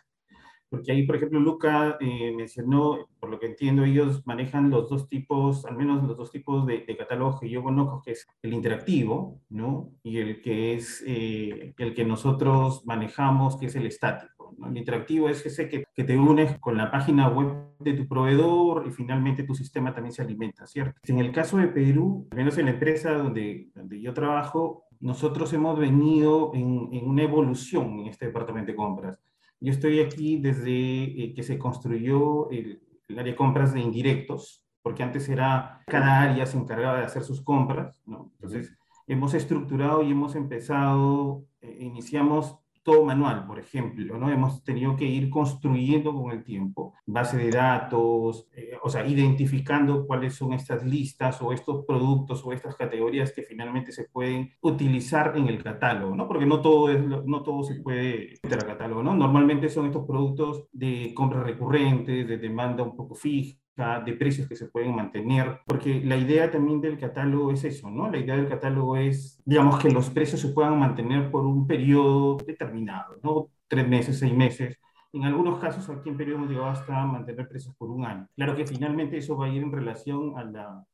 Porque 0.73 0.91
ahí, 0.91 1.05
por 1.05 1.17
ejemplo, 1.17 1.39
Luca 1.39 1.97
eh, 1.99 2.33
mencionó, 2.35 3.07
por 3.19 3.29
lo 3.29 3.39
que 3.39 3.45
entiendo, 3.45 3.83
ellos 3.83 4.25
manejan 4.25 4.71
los 4.71 4.89
dos 4.89 5.07
tipos, 5.07 5.67
al 5.67 5.77
menos 5.77 6.03
los 6.03 6.17
dos 6.17 6.31
tipos 6.31 6.65
de, 6.65 6.79
de 6.79 6.97
catálogos 6.97 7.39
que 7.39 7.47
yo 7.47 7.61
conozco, 7.61 8.01
que 8.03 8.13
es 8.13 8.25
el 8.41 8.53
interactivo, 8.53 9.39
¿no? 9.49 9.91
Y 10.01 10.17
el 10.17 10.41
que 10.41 10.73
es 10.73 11.03
eh, 11.05 11.75
el 11.77 11.93
que 11.93 12.05
nosotros 12.05 12.87
manejamos, 12.87 13.55
que 13.57 13.67
es 13.67 13.75
el 13.75 13.85
estático, 13.85 14.55
El 14.67 14.75
interactivo 14.75 15.29
es 15.29 15.45
ese 15.45 15.69
que, 15.69 15.83
que, 15.93 16.03
te 16.03 16.17
unes 16.17 16.57
con 16.57 16.75
la 16.75 16.89
página 16.89 17.29
web 17.29 17.53
de 17.77 17.93
tu 17.93 18.07
proveedor 18.07 18.87
y 18.87 18.89
finalmente 18.89 19.43
tu 19.43 19.53
sistema 19.53 19.93
también 19.93 20.13
se 20.13 20.23
alimenta, 20.23 20.65
¿cierto? 20.65 20.99
En 21.03 21.19
el 21.19 21.31
caso 21.31 21.57
de 21.57 21.67
Perú, 21.67 22.27
al 22.31 22.37
menos 22.37 22.57
en 22.57 22.65
la 22.65 22.71
empresa 22.71 23.13
donde, 23.13 23.69
donde 23.75 24.01
yo 24.01 24.11
trabajo, 24.15 24.85
nosotros 24.99 25.53
hemos 25.53 25.77
venido 25.77 26.49
en, 26.55 26.89
en 26.91 27.07
una 27.07 27.21
evolución 27.21 27.99
en 27.99 28.07
este 28.07 28.25
departamento 28.25 28.71
de 28.71 28.75
compras. 28.75 29.19
Yo 29.63 29.71
estoy 29.71 30.01
aquí 30.01 30.37
desde 30.37 31.03
eh, 31.23 31.33
que 31.33 31.41
se 31.41 31.57
construyó 31.57 32.49
el, 32.51 32.83
el 33.07 33.19
área 33.19 33.31
de 33.31 33.37
compras 33.37 33.73
de 33.73 33.79
indirectos, 33.79 34.61
porque 34.81 35.03
antes 35.03 35.29
era 35.29 35.81
cada 35.87 36.21
área 36.21 36.45
se 36.45 36.57
encargaba 36.57 36.99
de 36.99 37.05
hacer 37.05 37.23
sus 37.23 37.41
compras, 37.41 38.01
¿no? 38.05 38.29
Entonces, 38.33 38.77
hemos 39.07 39.33
estructurado 39.33 40.03
y 40.03 40.11
hemos 40.11 40.35
empezado, 40.35 41.45
eh, 41.61 41.77
iniciamos 41.79 42.57
todo 42.83 43.05
manual, 43.05 43.45
por 43.47 43.59
ejemplo, 43.59 44.17
¿no? 44.17 44.29
Hemos 44.29 44.63
tenido 44.63 44.95
que 44.95 45.05
ir 45.05 45.29
construyendo 45.29 46.13
con 46.13 46.31
el 46.31 46.43
tiempo 46.43 46.93
base 47.05 47.37
de 47.37 47.49
datos, 47.49 48.47
eh, 48.53 48.77
o 48.83 48.89
sea, 48.89 49.05
identificando 49.07 50.05
cuáles 50.05 50.35
son 50.35 50.53
estas 50.53 50.85
listas 50.85 51.41
o 51.41 51.53
estos 51.53 51.85
productos 51.85 52.45
o 52.45 52.51
estas 52.51 52.75
categorías 52.75 53.31
que 53.31 53.43
finalmente 53.43 53.91
se 53.91 54.05
pueden 54.05 54.51
utilizar 54.61 55.33
en 55.37 55.47
el 55.47 55.63
catálogo, 55.63 56.15
¿no? 56.15 56.27
Porque 56.27 56.45
no 56.45 56.61
todo, 56.61 56.89
es, 56.89 57.01
no 57.01 57.41
todo 57.41 57.63
se 57.63 57.75
puede 57.75 58.39
meter 58.43 58.59
al 58.59 58.67
catálogo, 58.67 59.01
¿no? 59.01 59.15
Normalmente 59.15 59.69
son 59.69 59.85
estos 59.85 60.05
productos 60.05 60.67
de 60.73 61.13
compras 61.15 61.43
recurrentes, 61.43 62.27
de 62.27 62.37
demanda 62.37 62.83
un 62.83 62.95
poco 62.95 63.15
fija, 63.15 63.57
de 63.75 64.13
precios 64.13 64.47
que 64.47 64.55
se 64.55 64.67
pueden 64.67 64.95
mantener, 64.95 65.61
porque 65.65 66.01
la 66.03 66.15
idea 66.15 66.51
también 66.51 66.79
del 66.79 66.99
catálogo 66.99 67.51
es 67.51 67.63
eso, 67.63 67.89
¿no? 67.89 68.09
La 68.09 68.19
idea 68.19 68.35
del 68.35 68.47
catálogo 68.47 68.97
es, 68.97 69.41
digamos, 69.45 69.79
que 69.79 69.89
los 69.89 70.11
precios 70.11 70.41
se 70.41 70.49
puedan 70.49 70.77
mantener 70.77 71.31
por 71.31 71.45
un 71.45 71.65
periodo 71.65 72.37
determinado, 72.37 73.17
¿no? 73.23 73.49
Tres 73.67 73.87
meses, 73.87 74.19
seis 74.19 74.33
meses. 74.33 74.77
En 75.11 75.23
algunos 75.25 75.59
casos 75.59 75.89
aquí 75.89 76.09
en 76.09 76.17
Perú 76.17 76.35
hemos 76.35 76.49
llegado 76.49 76.69
hasta 76.69 77.05
mantener 77.05 77.47
precios 77.47 77.75
por 77.75 77.89
un 77.89 78.05
año. 78.05 78.27
Claro 78.35 78.55
que 78.55 78.67
finalmente 78.67 79.17
eso 79.17 79.37
va 79.37 79.47
a 79.47 79.49
ir 79.49 79.63
en 79.63 79.71
relación 79.71 80.37
a 80.37 80.43
la 80.43 80.85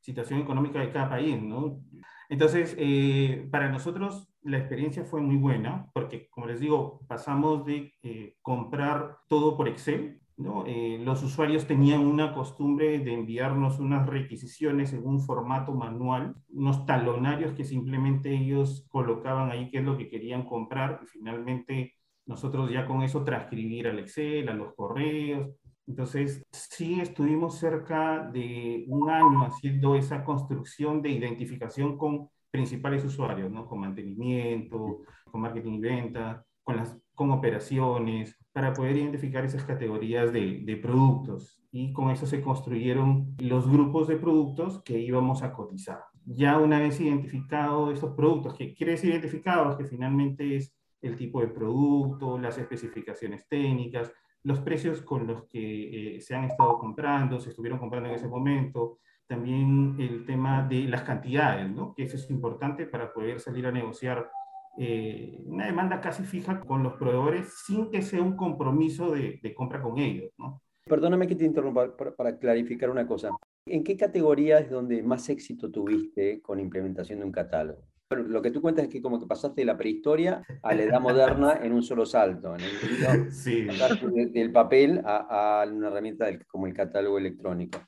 situación 0.00 0.40
económica 0.40 0.78
de 0.80 0.90
cada 0.90 1.08
país, 1.08 1.40
¿no? 1.42 1.80
Entonces, 2.28 2.74
eh, 2.78 3.48
para 3.50 3.70
nosotros 3.70 4.28
la 4.42 4.58
experiencia 4.58 5.04
fue 5.04 5.20
muy 5.20 5.36
buena, 5.36 5.90
porque 5.92 6.28
como 6.28 6.46
les 6.46 6.60
digo, 6.60 7.00
pasamos 7.08 7.64
de 7.64 7.94
eh, 8.02 8.36
comprar 8.42 9.18
todo 9.28 9.56
por 9.56 9.68
Excel 9.68 10.20
¿no? 10.36 10.64
Eh, 10.66 10.98
los 11.02 11.22
usuarios 11.22 11.66
tenían 11.66 12.00
una 12.00 12.34
costumbre 12.34 12.98
de 12.98 13.14
enviarnos 13.14 13.78
unas 13.78 14.06
requisiciones 14.06 14.92
en 14.92 15.06
un 15.06 15.20
formato 15.20 15.72
manual, 15.72 16.34
unos 16.50 16.84
talonarios 16.84 17.54
que 17.54 17.64
simplemente 17.64 18.30
ellos 18.34 18.86
colocaban 18.90 19.50
ahí 19.50 19.70
qué 19.70 19.78
es 19.78 19.84
lo 19.84 19.96
que 19.96 20.08
querían 20.10 20.44
comprar 20.44 21.00
y 21.02 21.06
finalmente 21.06 21.94
nosotros 22.26 22.70
ya 22.70 22.86
con 22.86 23.02
eso 23.02 23.24
transcribir 23.24 23.88
al 23.88 23.98
Excel, 24.00 24.48
a 24.48 24.54
los 24.54 24.74
correos. 24.74 25.48
Entonces, 25.86 26.44
sí 26.50 27.00
estuvimos 27.00 27.58
cerca 27.58 28.28
de 28.32 28.84
un 28.88 29.08
año 29.08 29.44
haciendo 29.44 29.94
esa 29.94 30.24
construcción 30.24 31.00
de 31.00 31.10
identificación 31.10 31.96
con 31.96 32.28
principales 32.50 33.04
usuarios, 33.04 33.50
¿no? 33.52 33.66
Con 33.66 33.80
mantenimiento, 33.80 35.02
con 35.30 35.40
marketing 35.40 35.74
y 35.74 35.80
venta, 35.80 36.44
con, 36.64 36.76
las, 36.76 36.98
con 37.14 37.30
operaciones, 37.30 38.36
para 38.56 38.72
poder 38.72 38.96
identificar 38.96 39.44
esas 39.44 39.64
categorías 39.64 40.32
de, 40.32 40.80
productos. 40.80 41.62
Y 41.70 41.92
con 41.92 42.10
eso 42.10 42.24
se 42.26 42.40
construyeron 42.40 43.36
los 43.38 43.70
grupos 43.70 44.08
de 44.08 44.16
productos 44.16 44.82
que 44.82 44.98
íbamos 44.98 45.42
a 45.42 45.52
cotizar. 45.52 46.00
Ya 46.24 46.58
una 46.58 46.78
vez 46.78 46.98
identificados 46.98 47.92
estos 47.92 48.14
productos, 48.14 48.54
que 48.54 48.72
quiere 48.72 48.92
decir 48.92 49.10
identificados, 49.10 49.76
que 49.76 49.84
finalmente 49.84 50.56
es 50.56 50.74
el 51.02 51.18
tipo 51.18 51.42
de 51.42 51.48
producto, 51.48 52.38
las 52.38 52.56
especificaciones 52.56 53.46
técnicas, 53.46 54.10
los 54.42 54.60
precios 54.60 55.02
con 55.02 55.26
los 55.26 55.44
que 55.48 56.16
eh, 56.16 56.20
se 56.22 56.34
han 56.34 56.44
estado 56.44 56.78
comprando, 56.78 57.38
se 57.38 57.50
estuvieron 57.50 57.78
comprando 57.78 58.08
en 58.08 58.14
ese 58.14 58.26
momento, 58.26 59.00
también 59.26 59.96
el 59.98 60.24
tema 60.24 60.66
de 60.66 60.84
las 60.84 61.02
cantidades, 61.02 61.68
¿no? 61.70 61.92
que 61.94 62.04
eso 62.04 62.16
es 62.16 62.30
importante 62.30 62.86
para 62.86 63.12
poder 63.12 63.38
salir 63.38 63.66
a 63.66 63.70
negociar 63.70 64.30
eh, 64.78 65.38
una 65.44 65.66
demanda 65.66 66.00
casi 66.00 66.24
fija 66.24 66.60
con 66.60 66.82
los 66.82 66.94
proveedores 66.94 67.62
sin 67.64 67.90
que 67.90 68.02
sea 68.02 68.20
un 68.20 68.36
compromiso 68.36 69.10
de, 69.10 69.40
de 69.42 69.54
compra 69.54 69.82
con 69.82 69.98
ellos. 69.98 70.30
¿no? 70.38 70.62
Perdóname 70.84 71.26
que 71.26 71.34
te 71.34 71.44
interrumpa 71.44 71.96
para, 71.96 72.14
para, 72.14 72.38
clarificar 72.38 72.90
una 72.90 73.06
cosa. 73.06 73.30
¿En 73.66 73.82
qué 73.82 73.96
categoría 73.96 74.60
es 74.60 74.70
donde 74.70 75.02
más 75.02 75.28
éxito 75.28 75.70
tuviste 75.70 76.40
con 76.42 76.60
implementación 76.60 77.18
de 77.18 77.24
un 77.24 77.32
catálogo? 77.32 77.82
Lo 78.10 78.40
que 78.40 78.52
tú 78.52 78.62
cuentas 78.62 78.84
es 78.84 78.90
que 78.90 79.02
como 79.02 79.18
que 79.18 79.26
pasaste 79.26 79.62
de 79.62 79.64
la 79.64 79.76
prehistoria 79.76 80.40
a 80.62 80.74
la 80.74 80.82
edad 80.82 81.00
moderna 81.00 81.58
en 81.60 81.72
un 81.72 81.82
solo 81.82 82.06
salto, 82.06 82.54
en 82.54 82.60
el 82.60 82.70
sí. 83.32 83.64
del, 83.64 84.32
del 84.32 84.52
papel 84.52 85.02
a, 85.04 85.62
a, 85.62 85.66
una 85.66 85.88
herramienta 85.88 86.26
del, 86.26 86.46
como 86.46 86.68
el 86.68 86.74
catálogo 86.74 87.18
electrónico. 87.18 87.80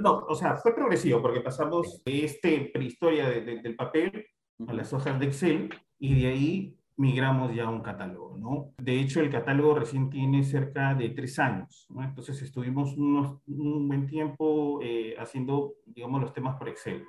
No, 0.00 0.26
o 0.28 0.34
sea, 0.36 0.56
fue 0.56 0.74
progresivo 0.76 1.20
porque 1.20 1.40
pasamos 1.40 2.02
de 2.04 2.24
este 2.24 2.70
prehistoria 2.72 3.28
de, 3.28 3.40
de, 3.40 3.62
del 3.62 3.74
papel 3.74 4.26
a 4.66 4.72
las 4.72 4.92
hojas 4.92 5.18
de 5.18 5.26
Excel 5.26 5.70
y 5.98 6.20
de 6.20 6.26
ahí 6.28 6.74
migramos 6.96 7.54
ya 7.54 7.64
a 7.64 7.70
un 7.70 7.80
catálogo, 7.80 8.36
¿no? 8.36 8.72
De 8.78 8.98
hecho, 8.98 9.20
el 9.20 9.30
catálogo 9.30 9.74
recién 9.74 10.10
tiene 10.10 10.42
cerca 10.42 10.94
de 10.94 11.10
tres 11.10 11.38
años, 11.38 11.86
¿no? 11.90 12.02
Entonces 12.02 12.42
estuvimos 12.42 12.96
unos, 12.96 13.38
un 13.46 13.86
buen 13.86 14.06
tiempo 14.06 14.80
eh, 14.82 15.14
haciendo, 15.18 15.74
digamos, 15.86 16.20
los 16.20 16.32
temas 16.32 16.56
por 16.56 16.68
Excel. 16.68 17.04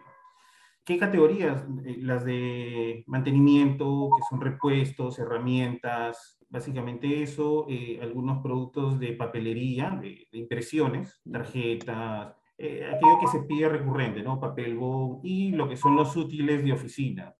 ¿Qué 0.85 0.97
categorías? 0.97 1.65
Eh, 1.85 1.97
las 2.01 2.23
de 2.23 3.03
mantenimiento, 3.07 4.09
que 4.15 4.23
son 4.29 4.41
repuestos, 4.41 5.19
herramientas, 5.19 6.39
básicamente 6.49 7.21
eso, 7.21 7.65
eh, 7.69 7.99
algunos 8.01 8.41
productos 8.41 8.99
de 8.99 9.13
papelería, 9.13 9.91
de, 10.01 10.27
de 10.31 10.37
impresiones, 10.37 11.21
tarjetas, 11.31 12.35
eh, 12.57 12.85
aquello 12.85 13.19
que 13.21 13.27
se 13.27 13.43
pide 13.43 13.69
recurrente, 13.69 14.21
¿no? 14.21 14.39
Papel, 14.39 14.77
y 15.23 15.51
lo 15.51 15.69
que 15.69 15.77
son 15.77 15.95
los 15.95 16.17
útiles 16.17 16.63
de 16.63 16.73
oficina, 16.73 17.33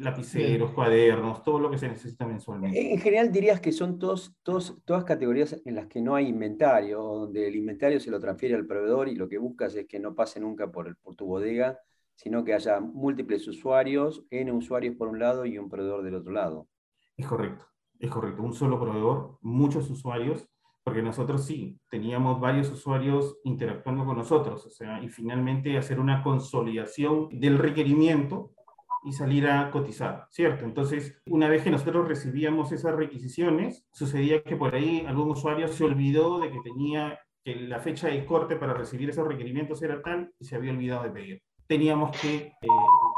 lapiceros, 0.00 0.72
cuadernos, 0.72 1.42
todo 1.42 1.60
lo 1.60 1.70
que 1.70 1.78
se 1.78 1.88
necesita 1.88 2.26
mensualmente. 2.26 2.92
En 2.92 2.98
general 3.00 3.30
dirías 3.30 3.60
que 3.60 3.72
son 3.72 3.98
todos, 3.98 4.34
todos, 4.42 4.78
todas 4.84 5.04
categorías 5.04 5.60
en 5.64 5.74
las 5.74 5.86
que 5.86 6.00
no 6.00 6.14
hay 6.14 6.28
inventario, 6.28 7.02
donde 7.02 7.48
el 7.48 7.56
inventario 7.56 8.00
se 8.00 8.10
lo 8.10 8.20
transfiere 8.20 8.54
al 8.54 8.66
proveedor 8.66 9.08
y 9.08 9.14
lo 9.14 9.28
que 9.28 9.38
buscas 9.38 9.74
es 9.74 9.86
que 9.86 9.98
no 9.98 10.14
pase 10.14 10.40
nunca 10.40 10.70
por, 10.70 10.88
el, 10.88 10.96
por 10.96 11.14
tu 11.14 11.26
bodega, 11.26 11.78
sino 12.14 12.44
que 12.44 12.54
haya 12.54 12.80
múltiples 12.80 13.46
usuarios, 13.46 14.24
N 14.30 14.50
usuarios 14.52 14.96
por 14.96 15.08
un 15.08 15.18
lado 15.18 15.44
y 15.44 15.58
un 15.58 15.68
proveedor 15.68 16.02
del 16.02 16.16
otro 16.16 16.32
lado. 16.32 16.68
Es 17.16 17.26
correcto, 17.26 17.66
es 17.98 18.10
correcto. 18.10 18.42
Un 18.42 18.54
solo 18.54 18.80
proveedor, 18.80 19.38
muchos 19.42 19.90
usuarios, 19.90 20.48
porque 20.82 21.02
nosotros 21.02 21.44
sí, 21.44 21.78
teníamos 21.90 22.40
varios 22.40 22.70
usuarios 22.70 23.38
interactuando 23.44 24.06
con 24.06 24.16
nosotros, 24.16 24.64
o 24.64 24.70
sea, 24.70 25.02
y 25.02 25.08
finalmente 25.08 25.76
hacer 25.76 26.00
una 26.00 26.22
consolidación 26.22 27.28
del 27.30 27.58
requerimiento 27.58 28.54
y 29.04 29.12
salir 29.12 29.46
a 29.46 29.70
cotizar, 29.70 30.26
¿cierto? 30.30 30.64
Entonces, 30.64 31.20
una 31.26 31.48
vez 31.48 31.62
que 31.62 31.70
nosotros 31.70 32.08
recibíamos 32.08 32.72
esas 32.72 32.94
requisiciones, 32.94 33.86
sucedía 33.92 34.42
que 34.42 34.56
por 34.56 34.74
ahí 34.74 35.04
algún 35.06 35.30
usuario 35.30 35.68
se 35.68 35.84
olvidó 35.84 36.40
de 36.40 36.50
que 36.50 36.60
tenía 36.60 37.18
que 37.44 37.54
la 37.56 37.78
fecha 37.78 38.08
de 38.08 38.24
corte 38.24 38.56
para 38.56 38.74
recibir 38.74 39.10
esos 39.10 39.26
requerimientos 39.26 39.82
era 39.82 40.02
tal 40.02 40.32
y 40.38 40.44
se 40.44 40.56
había 40.56 40.72
olvidado 40.72 41.04
de 41.04 41.10
pedir. 41.10 41.42
Teníamos 41.66 42.16
que 42.18 42.36
eh, 42.36 42.68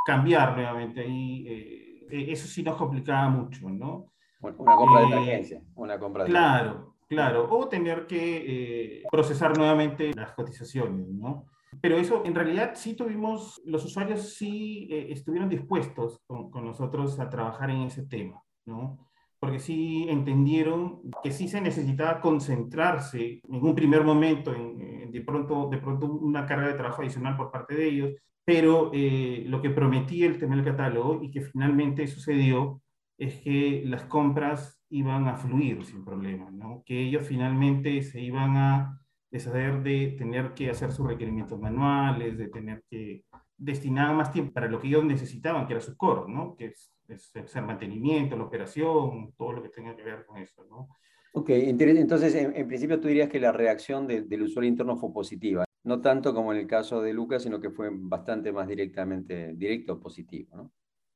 cambiar 0.05 0.55
nuevamente 0.55 1.01
ahí, 1.01 1.47
eh, 1.49 2.07
e-, 2.11 2.33
eso 2.33 2.47
sí 2.47 2.63
nos 2.63 2.77
complicaba 2.77 3.29
mucho, 3.29 3.69
¿no? 3.69 4.13
Una 4.41 4.77
compra 4.77 5.01
de 5.01 5.07
eh, 5.07 5.13
emergencia, 5.13 5.63
una 5.75 5.99
compra 5.99 6.25
de 6.25 6.31
Claro, 6.31 6.95
claro, 7.09 7.49
o 7.51 7.69
tener 7.69 8.07
que 8.07 9.03
procesar 9.11 9.57
nuevamente 9.57 10.13
las 10.15 10.33
cotizaciones, 10.33 11.09
¿no? 11.09 11.47
Pero 11.81 11.97
eso, 11.97 12.23
en 12.25 12.35
realidad, 12.35 12.73
sí 12.75 12.95
tuvimos, 12.95 13.61
los 13.65 13.85
usuarios 13.85 14.35
sí 14.35 14.89
eh, 14.91 15.09
estuvieron 15.11 15.49
dispuestos 15.49 16.21
con, 16.27 16.51
nosotros 16.65 17.19
a 17.21 17.31
trabajar 17.31 17.71
en 17.71 17.83
ese 17.83 18.07
tema, 18.07 18.43
¿no? 18.67 19.09
Porque 19.39 19.59
sí 19.59 20.07
entendieron 20.09 21.01
que 21.23 21.33
sí 21.33 21.49
se 21.49 21.61
necesitaba 21.61 22.21
concentrarse 22.21 23.41
en 23.49 23.65
un 23.65 23.75
primer 23.75 24.05
momento, 24.05 24.55
en, 24.55 24.81
en 24.81 25.11
de, 25.11 25.21
pronto, 25.23 25.69
de 25.71 25.79
pronto 25.79 26.07
una 26.07 26.47
carga 26.47 26.69
de 26.69 26.75
trabajo 26.75 27.03
adicional 27.03 27.37
por 27.37 27.51
parte 27.51 27.75
de 27.75 27.89
ellos, 27.89 28.11
pero 28.45 28.91
eh, 28.93 29.45
lo 29.47 29.63
que 29.63 29.71
prometía 29.71 30.27
el 30.27 30.39
tema 30.39 30.57
del 30.57 30.65
catálogo 30.65 31.23
y 31.23 31.31
que 31.31 31.41
finalmente 31.41 32.07
sucedió 32.07 32.83
es 33.17 33.41
que 33.41 33.83
las 33.85 34.05
compras 34.05 34.81
iban 34.89 35.29
a 35.29 35.37
fluir 35.37 35.85
sin 35.85 36.05
problema, 36.05 36.51
¿no? 36.51 36.83
Que 36.85 37.01
ellos 37.01 37.27
finalmente 37.27 38.03
se 38.03 38.21
iban 38.21 38.57
a 38.57 39.00
de 39.31 39.41
saber 39.41 39.83
de 39.83 40.17
tener 40.19 40.55
que 40.55 40.71
hacer 40.71 40.93
sus 40.93 41.07
requerimientos 41.07 41.61
manuales, 41.61 42.37
de 42.37 42.49
tener 42.49 42.83
que 42.91 43.25
destinar 43.57 44.15
más 44.15 44.33
tiempo 44.33 44.53
para 44.53 44.69
lo 44.69 44.81
que 44.81 44.89
ellos 44.89 45.05
necesitaban, 45.05 45.67
que 45.67 45.75
era 45.75 45.81
su 45.81 45.97
core, 45.97 46.33
¿no? 46.33 46.57
Que 46.57 46.67
es, 46.67 46.93
es, 47.09 47.57
el 47.57 47.65
mantenimiento, 47.65 48.37
la 48.37 48.45
operación, 48.45 49.33
todo 49.37 49.53
lo 49.53 49.63
que 49.63 49.69
tenga 49.69 49.95
que 49.95 50.03
ver 50.03 50.25
con 50.27 50.39
eso, 50.39 50.65
¿no? 50.65 50.89
Ok, 51.33 51.51
entonces 51.51 52.35
en, 52.35 52.57
en 52.57 52.67
principio 52.67 52.99
tú 52.99 53.07
dirías 53.07 53.29
que 53.29 53.39
la 53.39 53.53
reacción 53.53 54.07
de, 54.07 54.23
del 54.23 54.43
usuario 54.43 54.69
interno 54.69 54.97
fue 54.97 55.13
positiva, 55.13 55.65
no 55.85 56.01
tanto 56.01 56.35
como 56.35 56.53
en 56.53 56.59
el 56.59 56.67
caso 56.67 57.01
de 57.01 57.13
Lucas, 57.13 57.45
sino 57.45 57.61
que 57.61 57.71
fue 57.71 57.89
bastante 57.93 58.51
más 58.51 58.67
directamente, 58.67 59.55
directo 59.55 60.01
positivo, 60.01 60.57
¿no? 60.57 60.73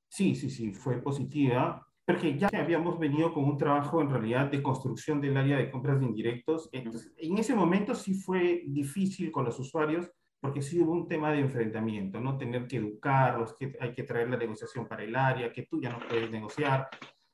Sí, 0.08 0.36
sí, 0.36 0.48
sí, 0.48 0.72
fue 0.72 1.02
positiva. 1.02 1.84
Porque 2.06 2.36
ya 2.38 2.48
habíamos 2.52 2.98
venido 2.98 3.32
con 3.32 3.44
un 3.44 3.56
trabajo 3.56 4.00
en 4.02 4.10
realidad 4.10 4.50
de 4.50 4.62
construcción 4.62 5.20
del 5.20 5.36
área 5.36 5.56
de 5.56 5.70
compras 5.70 6.00
de 6.00 6.06
indirectos. 6.06 6.68
Entonces, 6.72 7.14
en 7.16 7.38
ese 7.38 7.54
momento 7.54 7.94
sí 7.94 8.14
fue 8.14 8.62
difícil 8.66 9.32
con 9.32 9.44
los 9.44 9.58
usuarios 9.58 10.10
porque 10.40 10.60
sí 10.60 10.78
hubo 10.78 10.92
un 10.92 11.08
tema 11.08 11.32
de 11.32 11.40
enfrentamiento, 11.40 12.20
¿no? 12.20 12.36
Tener 12.36 12.68
que 12.68 12.76
educarlos, 12.76 13.56
que 13.56 13.74
hay 13.80 13.94
que 13.94 14.02
traer 14.02 14.28
la 14.28 14.36
negociación 14.36 14.86
para 14.86 15.02
el 15.02 15.16
área, 15.16 15.50
que 15.50 15.62
tú 15.62 15.80
ya 15.80 15.90
no 15.90 15.98
puedes 16.06 16.30
negociar. 16.30 16.88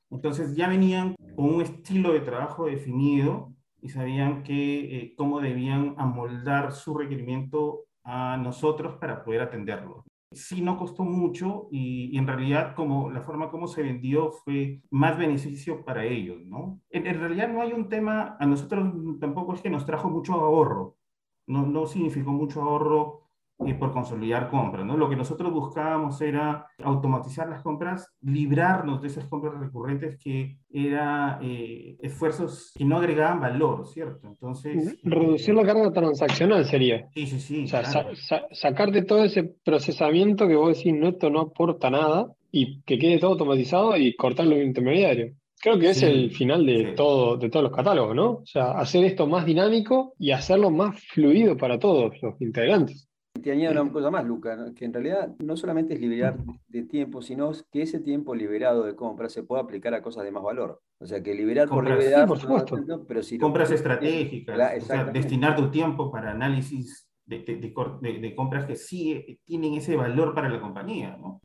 Entonces 0.09 0.55
ya 0.55 0.69
venían 0.69 1.15
con 1.35 1.55
un 1.55 1.61
estilo 1.61 2.13
de 2.13 2.21
trabajo 2.21 2.67
definido 2.67 3.53
y 3.81 3.89
sabían 3.89 4.43
que, 4.43 4.97
eh, 4.97 5.13
cómo 5.17 5.41
debían 5.41 5.95
amoldar 5.97 6.71
su 6.71 6.97
requerimiento 6.97 7.83
a 8.03 8.37
nosotros 8.37 8.95
para 8.97 9.25
poder 9.25 9.41
atenderlo 9.41 10.05
sí 10.31 10.61
no 10.61 10.77
costó 10.77 11.03
mucho 11.03 11.67
y, 11.71 12.17
en 12.17 12.25
realidad 12.25 12.73
como 12.75 13.09
la 13.09 13.21
forma 13.21 13.51
como 13.51 13.67
se 13.67 13.83
vendió 13.83 14.31
fue 14.31 14.81
más 14.89 15.17
beneficio 15.17 15.83
para 15.83 16.05
ellos, 16.05 16.45
¿no? 16.45 16.79
En, 16.89 17.03
realidad 17.19 17.49
no 17.49 17.61
hay 17.61 17.73
un 17.73 17.89
tema, 17.89 18.37
a 18.39 18.45
nosotros 18.45 18.93
tampoco 19.19 19.53
es 19.53 19.61
que 19.61 19.69
nos 19.69 19.85
trajo 19.85 20.09
mucho 20.09 20.33
ahorro, 20.33 20.95
no, 21.47 21.65
no 21.65 21.85
significó 21.85 22.31
mucho 22.31 22.61
ahorro 22.61 23.20
eh, 23.65 23.73
por 23.75 23.93
consolidar 23.93 24.49
compras, 24.49 24.85
¿no? 24.85 24.97
Lo 24.97 25.09
que 25.09 25.15
nosotros 25.15 25.51
buscábamos 25.51 26.21
era 26.21 26.67
automatizar 26.83 27.49
las 27.49 27.61
compras, 27.61 28.11
librarnos 28.21 29.01
de 29.01 29.07
esas 29.07 29.25
compras 29.25 29.59
recurrentes 29.59 30.17
que 30.17 30.57
eran 30.69 31.39
eh, 31.41 31.97
esfuerzos 32.01 32.73
que 32.75 32.85
no 32.85 32.97
agregaban 32.97 33.39
valor, 33.39 33.85
¿cierto? 33.87 34.27
Entonces... 34.27 34.97
Reducir 35.03 35.55
la 35.55 35.63
carga 35.63 35.91
transaccional 35.91 36.65
sería. 36.65 37.07
Sí, 37.13 37.27
sí, 37.27 37.39
sí. 37.39 37.63
O 37.63 37.67
sea, 37.67 38.05
sacar 38.51 38.91
de 38.91 39.03
todo 39.03 39.23
ese 39.23 39.43
procesamiento 39.63 40.47
que 40.47 40.55
vos 40.55 40.77
decís, 40.77 40.93
no, 40.93 41.09
esto 41.09 41.29
no 41.29 41.41
aporta 41.41 41.89
nada, 41.89 42.27
y 42.51 42.81
que 42.81 42.99
quede 42.99 43.19
todo 43.19 43.31
automatizado 43.31 43.95
y 43.97 44.15
cortar 44.15 44.45
los 44.45 44.59
intermediarios. 44.59 45.35
Creo 45.61 45.77
que 45.77 45.91
es 45.91 46.01
el 46.01 46.31
final 46.31 46.65
de, 46.65 46.93
todo, 46.93 47.37
de 47.37 47.49
todos 47.49 47.63
los 47.63 47.75
catálogos, 47.75 48.15
¿no? 48.15 48.31
O 48.31 48.45
sea, 48.45 48.71
hacer 48.71 49.03
esto 49.05 49.27
más 49.27 49.45
dinámico 49.45 50.15
y 50.17 50.31
hacerlo 50.31 50.71
más 50.71 50.99
fluido 51.05 51.55
para 51.55 51.77
todos 51.77 52.13
los 52.21 52.41
integrantes. 52.41 53.07
Te 53.41 53.51
añado 53.51 53.81
una 53.81 53.91
cosa 53.91 54.11
más, 54.11 54.25
Luca, 54.25 54.71
que 54.75 54.85
en 54.85 54.93
realidad 54.93 55.35
no 55.39 55.55
solamente 55.57 55.93
es 55.93 55.99
liberar 55.99 56.37
de 56.67 56.83
tiempo, 56.83 57.21
sino 57.21 57.51
que 57.71 57.81
ese 57.81 57.99
tiempo 57.99 58.35
liberado 58.35 58.83
de 58.83 58.95
compra 58.95 59.29
se 59.29 59.43
pueda 59.43 59.61
aplicar 59.61 59.93
a 59.93 60.01
cosas 60.01 60.23
de 60.23 60.31
más 60.31 60.43
valor. 60.43 60.81
O 60.99 61.05
sea, 61.05 61.21
que 61.23 61.33
liberar 61.33 61.67
por 61.67 61.83
liberar, 61.89 62.27
por 62.27 62.39
supuesto. 62.39 62.77
pero 63.07 63.23
si 63.23 63.37
compras 63.37 63.71
estratégicas, 63.71 64.83
o 64.83 64.85
sea, 64.85 65.05
destinar 65.05 65.55
tu 65.55 65.71
tiempo 65.71 66.11
para 66.11 66.31
análisis 66.31 67.09
de, 67.25 67.39
de, 67.39 68.35
compras 68.35 68.65
que 68.65 68.75
sí 68.75 69.39
tienen 69.45 69.73
ese 69.75 69.95
valor 69.95 70.35
para 70.35 70.49
la 70.49 70.59
compañía, 70.59 71.17
¿no? 71.17 71.41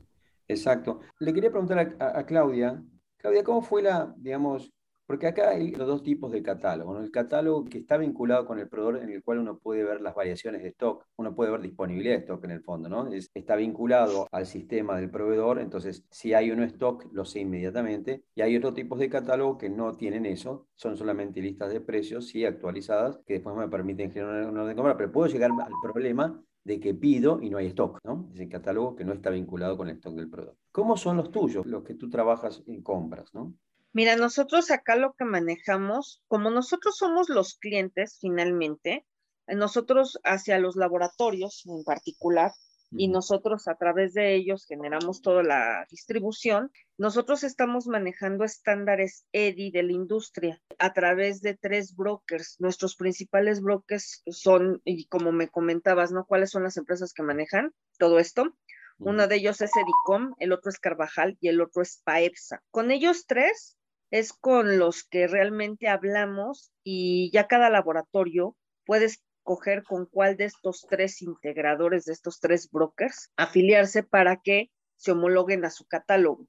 Exacto. 0.49 1.01
Le 1.21 1.33
quería 1.33 1.51
preguntar 1.51 1.97
a, 1.99 2.19
a 2.19 2.27
Claudia, 2.27 2.83
Claudia, 3.17 3.43
¿cómo 3.43 3.63
fue 3.63 3.83
la, 3.83 4.15
digamos, 4.17 4.73
porque 5.07 5.27
acá 5.29 5.51
hay 5.51 5.71
los 5.71 5.87
dos 5.87 6.03
tipos 6.03 6.33
de 6.33 6.43
catálogo. 6.43 6.99
El 6.99 7.11
catálogo 7.11 7.65
que 7.65 7.79
está 7.79 7.97
vinculado 7.97 8.45
con 8.47 8.59
el 8.59 8.69
proveedor, 8.69 9.03
en 9.03 9.11
el 9.11 9.23
cual 9.23 9.39
uno 9.39 9.59
puede 9.59 9.85
ver 9.85 10.01
las 10.01 10.15
variaciones 10.15 10.63
de 10.63 10.69
stock, 10.71 11.07
uno 11.17 11.35
puede 11.35 11.53
ver 11.53 11.61
disponibilidad 11.61 12.15
de 12.15 12.21
stock 12.21 12.45
en 12.45 12.51
el 12.51 12.63
fondo, 12.63 12.89
¿no? 12.89 13.09
está 13.35 13.57
vinculado 13.57 14.27
al 14.33 14.47
sistema 14.47 14.97
del 14.97 15.11
proveedor, 15.11 15.61
entonces 15.61 16.05
si 16.11 16.35
hay 16.35 16.51
uno 16.51 16.65
stock, 16.65 17.07
lo 17.13 17.25
sé 17.25 17.41
inmediatamente. 17.41 18.25
Y 18.35 18.43
hay 18.43 18.57
otros 18.57 18.75
tipos 18.75 18.99
de 18.99 19.09
catálogo 19.09 19.59
que 19.59 19.71
no 19.71 19.95
tienen 19.95 20.27
eso, 20.27 20.67
son 20.75 20.97
solamente 20.97 21.41
listas 21.41 21.73
de 21.73 21.81
precios, 21.81 22.27
sí 22.27 22.45
actualizadas, 22.45 23.21
que 23.27 23.35
después 23.35 23.57
me 23.57 23.69
permiten 23.69 24.11
generar 24.11 24.49
una 24.49 24.63
orden 24.63 24.69
de 24.69 24.75
compra, 24.75 24.97
pero 24.97 25.13
puedo 25.13 25.29
llegar 25.29 25.51
al 25.51 25.73
problema 25.83 26.43
de 26.65 26.81
que 26.81 26.95
pido 26.95 27.41
y 27.41 27.49
no 27.49 27.59
hay 27.59 27.69
stock, 27.69 28.01
¿no? 28.05 28.29
Es 28.35 28.41
el 28.41 28.49
catálogo 28.49 28.97
que 28.97 29.05
no 29.05 29.13
está 29.13 29.31
vinculado 29.31 29.77
con 29.77 29.89
el 29.89 29.97
stock 29.97 30.15
del 30.15 30.29
proveedor. 30.29 30.57
¿Cómo 30.73 30.97
son 30.97 31.17
los 31.17 31.31
tuyos, 31.31 31.65
los 31.65 31.85
que 31.85 31.95
tú 31.95 32.11
trabajas 32.11 32.65
en 32.67 32.83
compras, 32.83 33.33
¿no? 33.35 33.55
Mira, 33.97 34.15
nosotros 34.15 34.71
acá 34.71 34.95
lo 34.95 35.15
que 35.15 35.25
manejamos, 35.25 36.23
como 36.29 36.51
nosotros 36.51 36.99
somos 36.99 37.31
los 37.31 37.55
clientes 37.55 38.19
finalmente, 38.21 39.07
nosotros 39.47 40.19
hacia 40.23 40.59
los 40.59 40.77
laboratorios 40.77 41.63
en 41.65 41.83
particular, 41.83 42.53
y 42.91 43.09
nosotros 43.09 43.69
a 43.69 43.77
través 43.77 44.13
de 44.13 44.35
ellos 44.35 44.67
generamos 44.69 45.23
toda 45.23 45.43
la 45.43 45.87
distribución, 45.91 46.71
nosotros 46.99 47.43
estamos 47.43 47.87
manejando 47.87 48.45
estándares 48.45 49.25
EDI 49.33 49.71
de 49.71 49.85
la 49.85 49.93
industria 49.93 50.61
a 50.79 50.93
través 50.93 51.41
de 51.41 51.55
tres 51.55 51.97
brokers. 51.97 52.57
Nuestros 52.59 52.97
principales 52.97 53.63
brokers 53.63 54.23
son, 54.27 54.83
y 54.85 55.07
como 55.07 55.33
me 55.33 55.49
comentabas, 55.49 56.13
¿no? 56.13 56.27
¿Cuáles 56.27 56.51
son 56.51 56.65
las 56.65 56.77
empresas 56.77 57.15
que 57.15 57.23
manejan 57.23 57.73
todo 57.99 58.19
esto? 58.19 58.55
Uno 58.99 59.27
de 59.27 59.37
ellos 59.37 59.63
es 59.63 59.71
Edicom, 59.75 60.35
el 60.39 60.53
otro 60.53 60.71
es 60.71 60.79
Carvajal 60.79 61.39
y 61.41 61.49
el 61.49 61.63
otro 61.63 61.81
es 61.81 62.03
Paepsa. 62.05 62.63
Con 62.71 62.91
ellos 62.91 63.25
tres 63.27 63.79
es 64.11 64.33
con 64.33 64.79
los 64.79 65.05
que 65.05 65.27
realmente 65.27 65.89
hablamos 65.89 66.73
y 66.85 67.31
ya 67.33 67.47
cada 67.47 67.71
laboratorio 67.71 68.57
puede 68.85 69.07
escoger 69.07 69.83
con 69.85 70.07
cuál 70.07 70.37
de 70.37 70.45
estos 70.45 70.87
tres 70.89 71.23
integradores, 71.23 72.05
de 72.05 72.13
estos 72.13 72.41
tres 72.41 72.71
brokers, 72.71 73.31
afiliarse 73.37 74.03
para 74.03 74.37
que 74.37 74.71
se 74.97 75.13
homologuen 75.13 75.65
a 75.65 75.71
su 75.71 75.87
catálogo. 75.87 76.47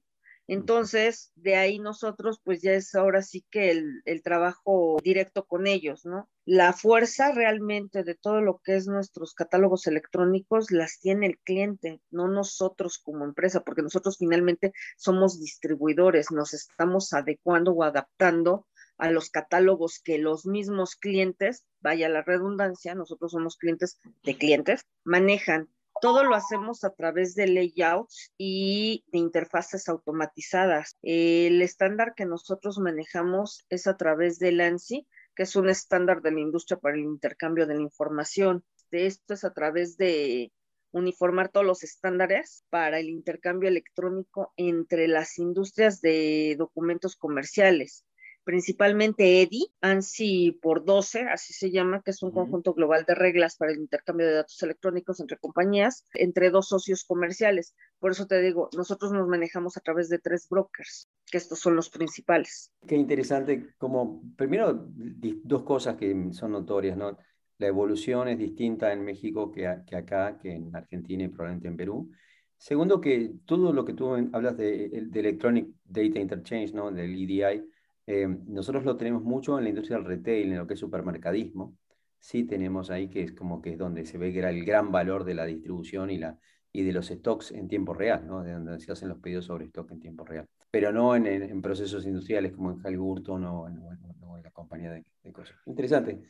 Entonces, 0.48 1.30
de 1.36 1.56
ahí 1.56 1.78
nosotros, 1.78 2.40
pues 2.42 2.62
ya 2.62 2.72
es 2.72 2.94
ahora 2.94 3.20
sí 3.20 3.44
que 3.50 3.70
el, 3.70 4.22
trabajo 4.22 4.96
directo 5.04 5.44
con 5.44 5.66
ellos, 5.66 6.06
¿no? 6.06 6.26
La 6.46 6.72
fuerza 6.72 7.32
realmente 7.32 8.02
de 8.02 8.14
todo 8.14 8.40
lo 8.40 8.58
que 8.64 8.74
es 8.76 8.86
nuestros 8.86 9.34
catálogos 9.34 9.86
electrónicos 9.86 10.70
las 10.70 11.00
tiene 11.00 11.26
el 11.26 11.38
cliente, 11.38 12.00
no 12.10 12.28
nosotros 12.28 12.98
como 12.98 13.26
empresa, 13.26 13.60
porque 13.60 13.82
nosotros 13.82 14.16
finalmente 14.18 14.72
somos 14.96 15.38
distribuidores, 15.38 16.30
nos 16.30 16.54
estamos 16.54 17.12
adecuando 17.12 17.72
o 17.72 17.84
adaptando 17.84 18.66
a 18.96 19.10
los 19.10 19.28
catálogos 19.28 20.00
que 20.02 20.16
los 20.16 20.46
mismos 20.46 20.96
clientes, 20.96 21.66
vaya 21.80 22.08
la 22.08 22.22
redundancia, 22.22 22.94
nosotros 22.94 23.32
somos 23.32 23.58
clientes 23.58 24.00
de 24.24 24.36
clientes, 24.38 24.86
manejan 25.04 25.68
todo 26.00 26.24
lo 26.24 26.34
hacemos 26.34 26.84
a 26.84 26.90
través 26.90 27.34
de 27.34 27.46
layouts 27.46 28.32
y 28.36 29.04
de 29.08 29.18
interfaces 29.18 29.88
automatizadas. 29.88 30.96
El 31.02 31.62
estándar 31.62 32.14
que 32.14 32.24
nosotros 32.24 32.78
manejamos 32.78 33.64
es 33.68 33.86
a 33.86 33.96
través 33.96 34.38
del 34.38 34.60
ANSI, 34.60 35.06
que 35.34 35.44
es 35.44 35.56
un 35.56 35.68
estándar 35.68 36.22
de 36.22 36.32
la 36.32 36.40
industria 36.40 36.78
para 36.78 36.96
el 36.96 37.04
intercambio 37.04 37.66
de 37.66 37.74
la 37.74 37.82
información. 37.82 38.64
Esto 38.90 39.34
es 39.34 39.44
a 39.44 39.52
través 39.52 39.96
de 39.96 40.52
uniformar 40.90 41.50
todos 41.50 41.66
los 41.66 41.82
estándares 41.84 42.64
para 42.70 42.98
el 42.98 43.10
intercambio 43.10 43.68
electrónico 43.68 44.52
entre 44.56 45.06
las 45.06 45.38
industrias 45.38 46.00
de 46.00 46.56
documentos 46.58 47.14
comerciales 47.16 48.04
principalmente 48.48 49.42
EDI, 49.42 49.70
ANSI 49.82 50.58
por 50.62 50.82
12, 50.82 51.24
así 51.24 51.52
se 51.52 51.70
llama, 51.70 52.00
que 52.02 52.12
es 52.12 52.22
un 52.22 52.30
conjunto 52.30 52.72
global 52.72 53.04
de 53.06 53.14
reglas 53.14 53.56
para 53.56 53.72
el 53.72 53.78
intercambio 53.78 54.26
de 54.26 54.32
datos 54.32 54.62
electrónicos 54.62 55.20
entre 55.20 55.36
compañías, 55.36 56.06
entre 56.14 56.48
dos 56.48 56.68
socios 56.68 57.04
comerciales. 57.04 57.74
Por 57.98 58.12
eso 58.12 58.26
te 58.26 58.40
digo, 58.40 58.70
nosotros 58.74 59.12
nos 59.12 59.28
manejamos 59.28 59.76
a 59.76 59.82
través 59.82 60.08
de 60.08 60.18
tres 60.18 60.48
brokers, 60.48 61.10
que 61.30 61.36
estos 61.36 61.58
son 61.58 61.76
los 61.76 61.90
principales. 61.90 62.72
Qué 62.86 62.96
interesante, 62.96 63.74
como 63.76 64.22
primero 64.34 64.82
dos 64.94 65.62
cosas 65.64 65.96
que 65.96 66.30
son 66.32 66.52
notorias, 66.52 66.96
¿no? 66.96 67.18
La 67.58 67.66
evolución 67.66 68.28
es 68.28 68.38
distinta 68.38 68.94
en 68.94 69.04
México 69.04 69.52
que, 69.52 69.70
que 69.86 69.94
acá, 69.94 70.38
que 70.38 70.54
en 70.54 70.74
Argentina 70.74 71.24
y 71.24 71.28
probablemente 71.28 71.68
en 71.68 71.76
Perú. 71.76 72.10
Segundo, 72.56 72.98
que 72.98 73.30
todo 73.44 73.74
lo 73.74 73.84
que 73.84 73.92
tú 73.92 74.14
hablas 74.32 74.56
de, 74.56 74.88
de 74.88 75.20
Electronic 75.20 75.68
Data 75.84 76.18
Interchange, 76.18 76.72
¿no? 76.72 76.90
Del 76.90 77.12
EDI, 77.12 77.62
eh, 78.10 78.26
nosotros 78.46 78.86
lo 78.86 78.96
tenemos 78.96 79.22
mucho 79.22 79.58
en 79.58 79.64
la 79.64 79.68
industria 79.68 79.98
del 79.98 80.06
retail, 80.06 80.52
en 80.52 80.56
lo 80.56 80.66
que 80.66 80.72
es 80.72 80.80
supermercadismo. 80.80 81.76
Sí 82.18 82.44
tenemos 82.44 82.90
ahí 82.90 83.10
que 83.10 83.22
es 83.22 83.32
como 83.32 83.60
que 83.60 83.72
es 83.72 83.78
donde 83.78 84.06
se 84.06 84.16
ve 84.16 84.32
que 84.32 84.38
era 84.38 84.48
el 84.48 84.64
gran 84.64 84.90
valor 84.90 85.24
de 85.24 85.34
la 85.34 85.44
distribución 85.44 86.08
y, 86.08 86.16
la, 86.16 86.38
y 86.72 86.84
de 86.84 86.92
los 86.92 87.08
stocks 87.08 87.52
en 87.52 87.68
tiempo 87.68 87.92
real, 87.92 88.26
¿no? 88.26 88.42
de 88.42 88.52
donde 88.52 88.80
se 88.80 88.90
hacen 88.90 89.10
los 89.10 89.18
pedidos 89.18 89.44
sobre 89.44 89.66
stock 89.66 89.90
en 89.90 90.00
tiempo 90.00 90.24
real. 90.24 90.48
Pero 90.70 90.90
no 90.90 91.14
en, 91.16 91.26
en, 91.26 91.60
procesos 91.60 92.06
industriales 92.06 92.52
como 92.52 92.70
en 92.70 92.78
Halliburton 92.78 93.44
o, 93.44 93.68
en 93.68 94.42
la 94.42 94.50
compañía 94.52 94.90
de, 94.90 95.04
de 95.22 95.32
cosas. 95.32 95.58
Interesante. 95.66 96.22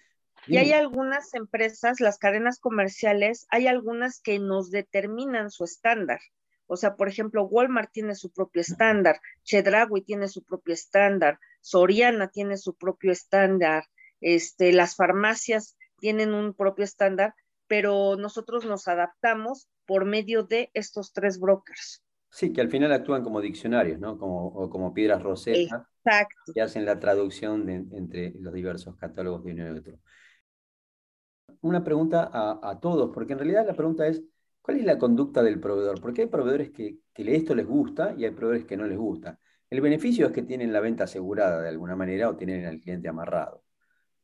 Y 0.49 0.57
hay 0.57 0.73
algunas 0.73 1.33
empresas, 1.35 2.01
las 2.01 2.19
cadenas 2.19 2.59
comerciales, 2.59 3.47
hay 3.51 3.69
algunas 3.69 4.21
que 4.21 4.41
nos 4.41 4.73
determinan 4.73 5.51
su 5.53 5.63
estándar. 5.63 6.19
O 6.69 6.77
sea, 6.77 6.95
por 6.97 7.09
ejemplo, 7.09 7.45
Walmart 7.45 7.91
tiene 7.91 8.15
su 8.15 8.31
propio 8.31 8.61
estándar, 8.61 9.21
Chedraui 9.43 10.03
tiene 10.03 10.29
su 10.29 10.45
propio 10.45 10.75
estándar, 10.75 11.41
Soriana 11.61 12.29
tiene 12.29 12.59
su 12.59 12.77
propio 12.77 13.11
estándar, 13.11 13.85
este, 14.21 14.73
las 14.73 14.95
farmacias 14.95 15.77
tienen 15.99 16.35
un 16.35 16.55
propio 16.55 16.85
estándar, 16.85 17.35
pero 17.67 18.17
nosotros 18.17 18.67
nos 18.67 18.87
adaptamos 18.87 19.69
por 19.87 20.05
medio 20.05 20.43
de 20.43 20.71
estos 20.75 21.13
tres 21.13 21.41
brokers. 21.41 22.05
Sí, 22.31 22.53
que 22.53 22.61
al 22.61 22.69
final 22.69 22.93
actúan 22.93 23.25
como 23.25 23.41
diccionarios, 23.41 23.99
¿no? 23.99 24.19
Como, 24.19 24.49
o 24.49 24.69
como 24.69 24.93
piedras 24.93 25.23
rosetas. 25.23 25.83
Exacto. 26.05 26.53
Que 26.55 26.61
hacen 26.61 26.85
la 26.85 26.99
traducción 26.99 27.69
entre 27.69 28.35
los 28.39 28.53
diversos 28.53 28.97
catálogos 28.97 29.43
de 29.45 29.53
uno 29.53 29.67
y 29.67 29.79
otro. 29.79 29.99
Una 31.63 31.83
pregunta 31.83 32.29
a, 32.31 32.61
a 32.63 32.79
todos, 32.79 33.11
porque 33.15 33.33
en 33.33 33.39
realidad 33.39 33.67
la 33.67 33.75
pregunta 33.75 34.07
es, 34.07 34.23
¿Cuál 34.69 34.81
es 34.81 34.85
la 34.85 34.99
conducta 34.99 35.43
del 35.43 35.61
proveedor? 35.61 35.99
Porque 35.99 36.21
hay 36.21 36.27
proveedores 36.29 36.69
que, 36.73 36.99
esto 37.15 37.55
les 37.55 37.67
gusta 37.67 38.15
y 38.19 38.27
hay 38.27 38.33
proveedores 38.33 38.67
que 38.67 38.77
no 38.77 38.87
les 38.87 38.99
gusta. 38.99 39.39
El 39.71 39.81
beneficio 39.81 40.27
es 40.27 40.33
que 40.33 40.43
tienen 40.43 40.75
la 40.75 40.81
venta 40.81 41.05
asegurada 41.05 41.63
de 41.63 41.71
alguna 41.71 41.97
manera 41.97 42.29
o 42.29 42.37
tienen 42.37 42.67
al 42.67 42.79
cliente 42.79 43.09
amarrado. 43.09 43.65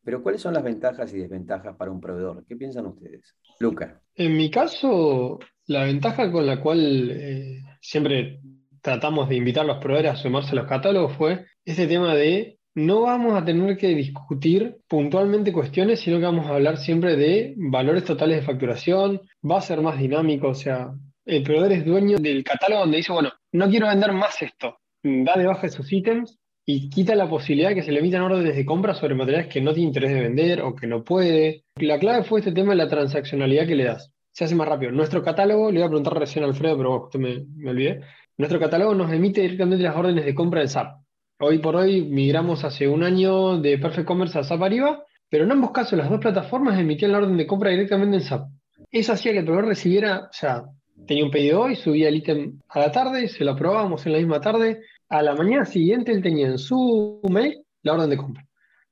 Pero 0.04 0.22
¿cuáles 0.22 0.42
son 0.42 0.52
las 0.52 0.62
ventajas 0.62 1.14
y 1.14 1.18
desventajas 1.18 1.74
para 1.76 1.90
un 1.90 1.98
proveedor? 1.98 2.44
¿Qué 2.46 2.56
piensan 2.56 2.84
ustedes? 2.84 3.34
Luca. 3.58 4.02
En 4.14 4.36
mi 4.36 4.50
caso, 4.50 5.38
la 5.64 5.84
ventaja 5.84 6.30
con 6.30 6.44
la 6.44 6.60
cual 6.60 7.10
eh, 7.10 7.62
siempre 7.80 8.42
tratamos 8.82 9.30
de 9.30 9.36
invitar 9.36 9.64
a 9.64 9.68
los 9.68 9.78
proveedores 9.78 10.12
a 10.12 10.22
sumarse 10.22 10.52
a 10.52 10.56
los 10.56 10.66
catálogos 10.66 11.16
fue 11.16 11.46
este 11.64 11.86
tema 11.86 12.14
de 12.14 12.53
no 12.74 13.02
vamos 13.02 13.40
a 13.40 13.44
tener 13.44 13.76
que 13.76 13.88
discutir 13.88 14.78
puntualmente 14.88 15.52
cuestiones, 15.52 16.00
sino 16.00 16.18
que 16.18 16.24
vamos 16.24 16.46
a 16.46 16.54
hablar 16.54 16.76
siempre 16.76 17.16
de 17.16 17.54
valores 17.56 18.04
totales 18.04 18.38
de 18.38 18.46
facturación, 18.46 19.20
va 19.48 19.58
a 19.58 19.62
ser 19.62 19.80
más 19.80 19.98
dinámico, 19.98 20.48
o 20.48 20.54
sea, 20.54 20.92
el 21.24 21.42
proveedor 21.42 21.72
es 21.72 21.84
dueño 21.84 22.18
del 22.18 22.44
catálogo 22.44 22.82
donde 22.82 22.98
dice, 22.98 23.12
bueno, 23.12 23.30
no 23.52 23.68
quiero 23.68 23.88
vender 23.88 24.12
más 24.12 24.42
esto, 24.42 24.78
da 25.02 25.36
de 25.36 25.46
baja 25.46 25.68
sus 25.68 25.90
ítems 25.92 26.38
y 26.66 26.90
quita 26.90 27.14
la 27.14 27.28
posibilidad 27.28 27.70
de 27.70 27.76
que 27.76 27.82
se 27.82 27.92
le 27.92 28.00
emitan 28.00 28.22
órdenes 28.22 28.56
de 28.56 28.64
compra 28.64 28.94
sobre 28.94 29.14
materiales 29.14 29.48
que 29.48 29.60
no 29.60 29.72
tiene 29.72 29.88
interés 29.88 30.12
de 30.12 30.22
vender 30.22 30.62
o 30.62 30.74
que 30.74 30.86
no 30.86 31.04
puede. 31.04 31.64
La 31.76 31.98
clave 31.98 32.24
fue 32.24 32.40
este 32.40 32.52
tema 32.52 32.70
de 32.70 32.76
la 32.76 32.88
transaccionalidad 32.88 33.66
que 33.66 33.76
le 33.76 33.84
das. 33.84 34.12
Se 34.32 34.44
hace 34.44 34.54
más 34.54 34.66
rápido. 34.66 34.90
Nuestro 34.90 35.22
catálogo, 35.22 35.70
le 35.70 35.78
voy 35.78 35.86
a 35.86 35.88
preguntar 35.88 36.18
recién 36.18 36.44
a 36.44 36.48
Alfredo, 36.48 36.76
pero 36.76 37.04
usted 37.04 37.20
me, 37.20 37.44
me 37.54 37.70
olvidé. 37.70 38.00
Nuestro 38.36 38.58
catálogo 38.58 38.94
nos 38.94 39.12
emite 39.12 39.42
directamente 39.42 39.84
las 39.84 39.94
órdenes 39.94 40.24
de 40.24 40.34
compra 40.34 40.60
del 40.60 40.68
SAP. 40.70 41.03
Hoy 41.46 41.58
por 41.58 41.76
hoy 41.76 42.00
migramos 42.00 42.64
hace 42.64 42.88
un 42.88 43.02
año 43.02 43.60
de 43.60 43.76
Perfect 43.76 44.08
Commerce 44.08 44.38
a 44.38 44.44
SAP 44.44 44.62
Arriba, 44.62 45.04
pero 45.28 45.44
en 45.44 45.52
ambos 45.52 45.72
casos 45.72 45.98
las 45.98 46.08
dos 46.08 46.18
plataformas 46.18 46.80
emitían 46.80 47.12
la 47.12 47.18
orden 47.18 47.36
de 47.36 47.46
compra 47.46 47.68
directamente 47.68 48.16
en 48.16 48.22
SAP. 48.22 48.48
Eso 48.90 49.12
hacía 49.12 49.32
que 49.32 49.40
el 49.40 49.44
proveedor 49.44 49.68
recibiera, 49.68 50.20
o 50.20 50.32
sea, 50.32 50.64
tenía 51.06 51.22
un 51.22 51.30
pedido 51.30 51.60
hoy, 51.60 51.76
subía 51.76 52.08
el 52.08 52.16
ítem 52.16 52.60
a 52.70 52.80
la 52.80 52.90
tarde, 52.90 53.28
se 53.28 53.44
lo 53.44 53.50
aprobábamos 53.50 54.06
en 54.06 54.12
la 54.12 54.18
misma 54.20 54.40
tarde, 54.40 54.80
a 55.10 55.20
la 55.20 55.34
mañana 55.34 55.66
siguiente 55.66 56.12
él 56.12 56.22
tenía 56.22 56.46
en 56.46 56.56
su 56.56 57.20
mail 57.28 57.62
la 57.82 57.92
orden 57.92 58.08
de 58.08 58.16
compra. 58.16 58.46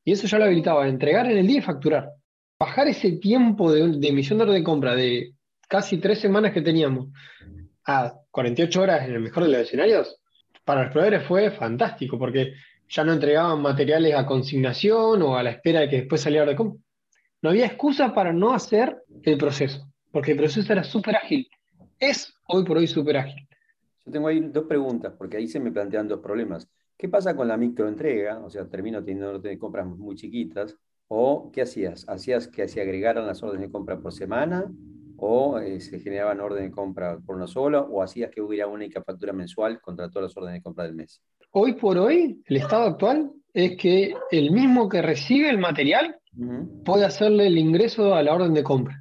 Y 0.05 0.13
eso 0.13 0.27
ya 0.27 0.37
lo 0.37 0.45
habilitaba 0.45 0.85
a 0.85 0.89
entregar 0.89 1.31
en 1.31 1.39
el 1.39 1.47
día 1.47 1.61
y 1.61 1.63
facturar. 1.63 2.11
Bajar 2.61 2.87
ese 2.87 3.13
tiempo 3.13 3.73
de, 3.73 3.99
de 3.99 4.09
emisión 4.09 4.37
de 4.37 4.45
orden 4.45 4.57
de 4.57 4.63
compra 4.63 4.95
de 4.95 5.33
casi 5.69 5.97
tres 5.97 6.19
semanas 6.19 6.53
que 6.53 6.61
teníamos 6.61 7.09
a 7.87 8.13
48 8.31 8.79
horas 8.79 9.09
en 9.09 9.15
el 9.15 9.21
mejor 9.21 9.45
de 9.45 9.53
los 9.53 9.61
escenarios, 9.63 10.19
para 10.65 10.85
los 10.85 10.93
proveedores 10.93 11.27
fue 11.27 11.51
fantástico, 11.51 12.19
porque 12.19 12.55
ya 12.89 13.05
no 13.05 13.13
entregaban 13.13 13.63
materiales 13.63 14.15
a 14.15 14.27
consignación 14.27 15.23
o 15.23 15.37
a 15.37 15.43
la 15.43 15.51
espera 15.51 15.81
de 15.81 15.89
que 15.89 15.97
después 15.97 16.21
saliera 16.21 16.47
de 16.47 16.57
compra. 16.57 16.81
No 17.41 17.51
había 17.51 17.67
excusa 17.67 18.15
para 18.15 18.33
no 18.33 18.53
hacer 18.53 18.97
el 19.23 19.39
proceso, 19.39 19.91
porque 20.11 20.33
el 20.33 20.39
proceso 20.39 20.73
era 20.73 20.85
súper 20.85 21.17
ágil. 21.17 21.49
Es 21.99 22.33
hoy 22.47 22.65
por 22.65 22.77
hoy 22.79 22.87
súper 22.87 23.17
ágil. 23.17 23.49
Yo 24.05 24.13
tengo 24.13 24.29
ahí 24.29 24.41
dos 24.41 24.65
preguntas, 24.65 25.15
porque 25.17 25.37
ahí 25.37 25.49
se 25.49 25.61
me 25.61 25.73
plantean 25.73 26.09
dos 26.09 26.21
problemas. 26.21 26.69
¿Qué 26.97 27.09
pasa 27.09 27.35
con 27.35 27.49
la 27.49 27.57
microentrega? 27.57 28.39
O 28.41 28.51
sea, 28.51 28.69
termino 28.69 29.03
teniendo 29.03 29.41
compras 29.59 29.87
muy 29.87 30.15
chiquitas. 30.15 30.77
¿O 31.09 31.51
qué 31.53 31.63
hacías? 31.63 32.09
¿Hacías 32.09 32.49
que 32.49 32.69
se 32.69 32.81
agregaran 32.81 33.27
las 33.27 33.43
órdenes 33.43 33.69
de 33.69 33.73
compra 33.73 33.99
por 33.99 34.13
semana? 34.13 34.71
¿O 35.25 35.57
eh, 35.61 35.81
se 35.81 36.01
generaban 36.01 36.41
órdenes 36.41 36.71
de 36.71 36.75
compra 36.75 37.17
por 37.25 37.37
una 37.37 37.47
sola? 37.47 37.83
¿O 37.83 38.03
hacías 38.03 38.29
que 38.33 38.41
hubiera 38.41 38.67
una 38.67 38.75
única 38.75 39.05
factura 39.05 39.33
mensual 39.33 39.81
contra 39.81 40.11
todas 40.11 40.31
las 40.31 40.37
órdenes 40.37 40.59
de 40.59 40.63
compra 40.65 40.83
del 40.83 40.95
mes? 40.95 41.23
Hoy 41.53 41.75
por 41.75 41.97
hoy, 41.97 42.43
el 42.45 42.57
estado 42.57 42.89
actual 42.89 43.31
es 43.55 43.77
que 43.77 44.17
el 44.33 44.51
mismo 44.51 44.89
que 44.89 45.01
recibe 45.01 45.49
el 45.49 45.59
material 45.59 46.17
uh 46.37 46.45
-huh. 46.45 46.83
puede 46.85 47.05
hacerle 47.05 47.47
el 47.47 47.57
ingreso 47.57 48.17
a 48.17 48.23
la 48.25 48.35
orden 48.35 48.53
de 48.53 48.65
compra. 48.65 49.01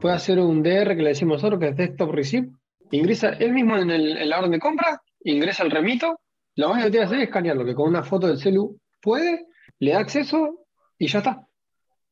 Puede 0.00 0.14
hacer 0.14 0.38
un 0.38 0.62
DR 0.62 0.94
que 0.94 1.02
le 1.02 1.08
decimos 1.08 1.42
nosotros, 1.42 1.58
que 1.58 1.70
es 1.70 1.76
Desktop 1.76 2.12
Receipt, 2.12 2.48
ingresa 2.92 3.30
él 3.30 3.52
mismo 3.52 3.76
en, 3.76 3.90
el, 3.90 4.16
en, 4.16 4.28
la 4.28 4.38
orden 4.38 4.52
de 4.52 4.60
compra, 4.60 5.02
ingresa 5.24 5.64
el 5.64 5.72
remito, 5.72 6.20
lo 6.54 6.70
único 6.70 6.84
que 6.84 6.90
tiene 6.92 7.02
que 7.02 7.06
hacer 7.08 7.18
es 7.18 7.24
escanearlo, 7.24 7.64
que 7.64 7.74
con 7.74 7.88
una 7.88 8.04
foto 8.04 8.28
del 8.28 8.38
celu 8.38 8.78
puede, 9.02 9.46
le 9.80 9.90
da 9.90 9.98
acceso 9.98 10.66
y 10.96 11.08
ya 11.08 11.18
está. 11.18 11.44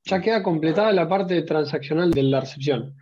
Ya 0.02 0.20
queda 0.20 0.42
completada 0.42 0.90
la 0.92 1.08
parte 1.08 1.42
transaccional 1.42 2.10
de 2.10 2.24
la 2.24 2.40
recepción. 2.40 2.96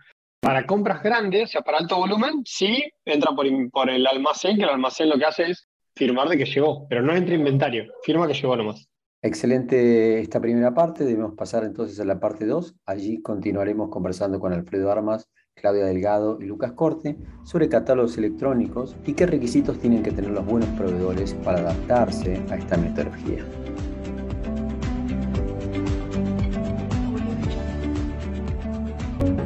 Para 0.45 0.67
compras 0.67 1.01
grandes, 1.01 1.45
o 1.45 1.47
sea, 1.47 1.61
para 1.61 1.79
alto 1.79 1.97
volumen, 1.97 2.43
sí 2.45 2.83
entra 3.03 3.31
por, 3.35 3.89
el 3.89 4.05
almacén, 4.05 4.57
que 4.57 4.61
el 4.61 4.69
almacén 4.69 5.09
lo 5.09 5.17
que 5.17 5.25
hace 5.25 5.49
es 5.49 5.67
firmar 5.95 6.29
de 6.29 6.37
que 6.37 6.45
llegó, 6.45 6.85
pero 6.87 7.01
no 7.01 7.15
entra 7.15 7.33
inventario, 7.33 7.91
firma 8.03 8.27
que 8.27 8.35
llegó 8.35 8.55
nomás. 8.55 8.87
Excelente 9.23 10.19
esta 10.19 10.39
primera 10.39 10.71
parte, 10.71 11.03
debemos 11.03 11.33
pasar 11.33 11.63
entonces 11.63 11.99
a 11.99 12.05
la 12.05 12.19
parte 12.19 12.45
2. 12.45 12.75
Allí 12.85 13.23
continuaremos 13.23 13.89
conversando 13.89 14.39
con 14.39 14.53
Alfredo 14.53 14.91
Armas, 14.91 15.27
Claudia 15.55 15.85
Delgado 15.85 16.37
y 16.39 16.45
Lucas 16.45 16.73
Corte 16.73 17.17
sobre 17.43 17.67
catálogos 17.67 18.15
electrónicos 18.19 18.95
y 19.03 19.13
qué 19.13 19.25
requisitos 19.25 19.79
tienen 19.79 20.03
que 20.03 20.11
tener 20.11 20.29
los 20.29 20.45
buenos 20.45 20.69
proveedores 20.77 21.33
para 21.43 21.57
adaptarse 21.57 22.39
a 22.51 22.55
esta 22.57 22.77
metodología. 22.77 23.43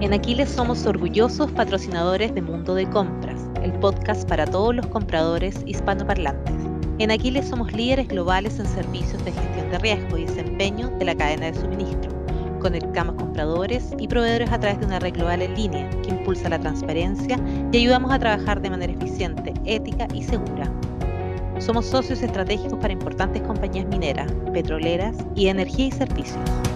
En 0.02 0.14
Aquiles 0.14 0.50
somos 0.50 0.86
orgullosos 0.86 1.52
patrocinadores 1.52 2.34
de 2.34 2.42
Mundo 2.42 2.74
de 2.74 2.90
Compras, 2.90 3.42
el 3.62 3.74
podcast 3.74 4.26
para 4.30 4.46
todos 4.46 4.74
los 4.74 4.88
compradores 4.88 5.62
hispanoparlantes. 5.66 6.56
En 7.00 7.12
Aquiles 7.12 7.50
somos 7.50 7.74
líderes 7.74 8.08
globales 8.08 8.60
en 8.60 8.66
servicios 8.66 9.24
de 9.26 9.34
gestión 9.34 9.70
de 9.70 9.78
riesgo 9.80 10.18
y 10.18 10.24
desempeño 10.24 10.88
de 11.00 11.04
la 11.04 11.16
cadena 11.16 11.48
de 11.48 11.60
suministro. 11.60 12.14
Conectamos 12.62 13.16
compradores 13.16 13.94
y 14.00 14.08
proveedores 14.08 14.50
a 14.54 14.60
través 14.62 14.80
de 14.80 14.86
una 14.86 15.00
red 15.00 15.16
global 15.16 15.42
en 15.42 15.54
línea 15.56 15.90
que 16.02 16.12
impulsa 16.12 16.48
la 16.48 16.60
transparencia 16.60 17.38
y 17.74 17.78
ayudamos 17.80 18.14
a 18.14 18.20
trabajar 18.20 18.62
de 18.62 18.70
manera 18.70 18.94
eficiente, 18.94 19.54
ética 19.66 20.08
y 20.14 20.24
segura. 20.24 20.72
Somos 21.58 21.86
socios 21.86 22.22
estratégicos 22.22 22.80
para 22.80 22.94
importantes 22.94 23.42
compañías 23.42 23.86
mineras, 23.88 24.32
petroleras 24.54 25.18
y 25.36 25.48
energía 25.48 25.88
y 25.88 25.92
servicios. 25.92 26.69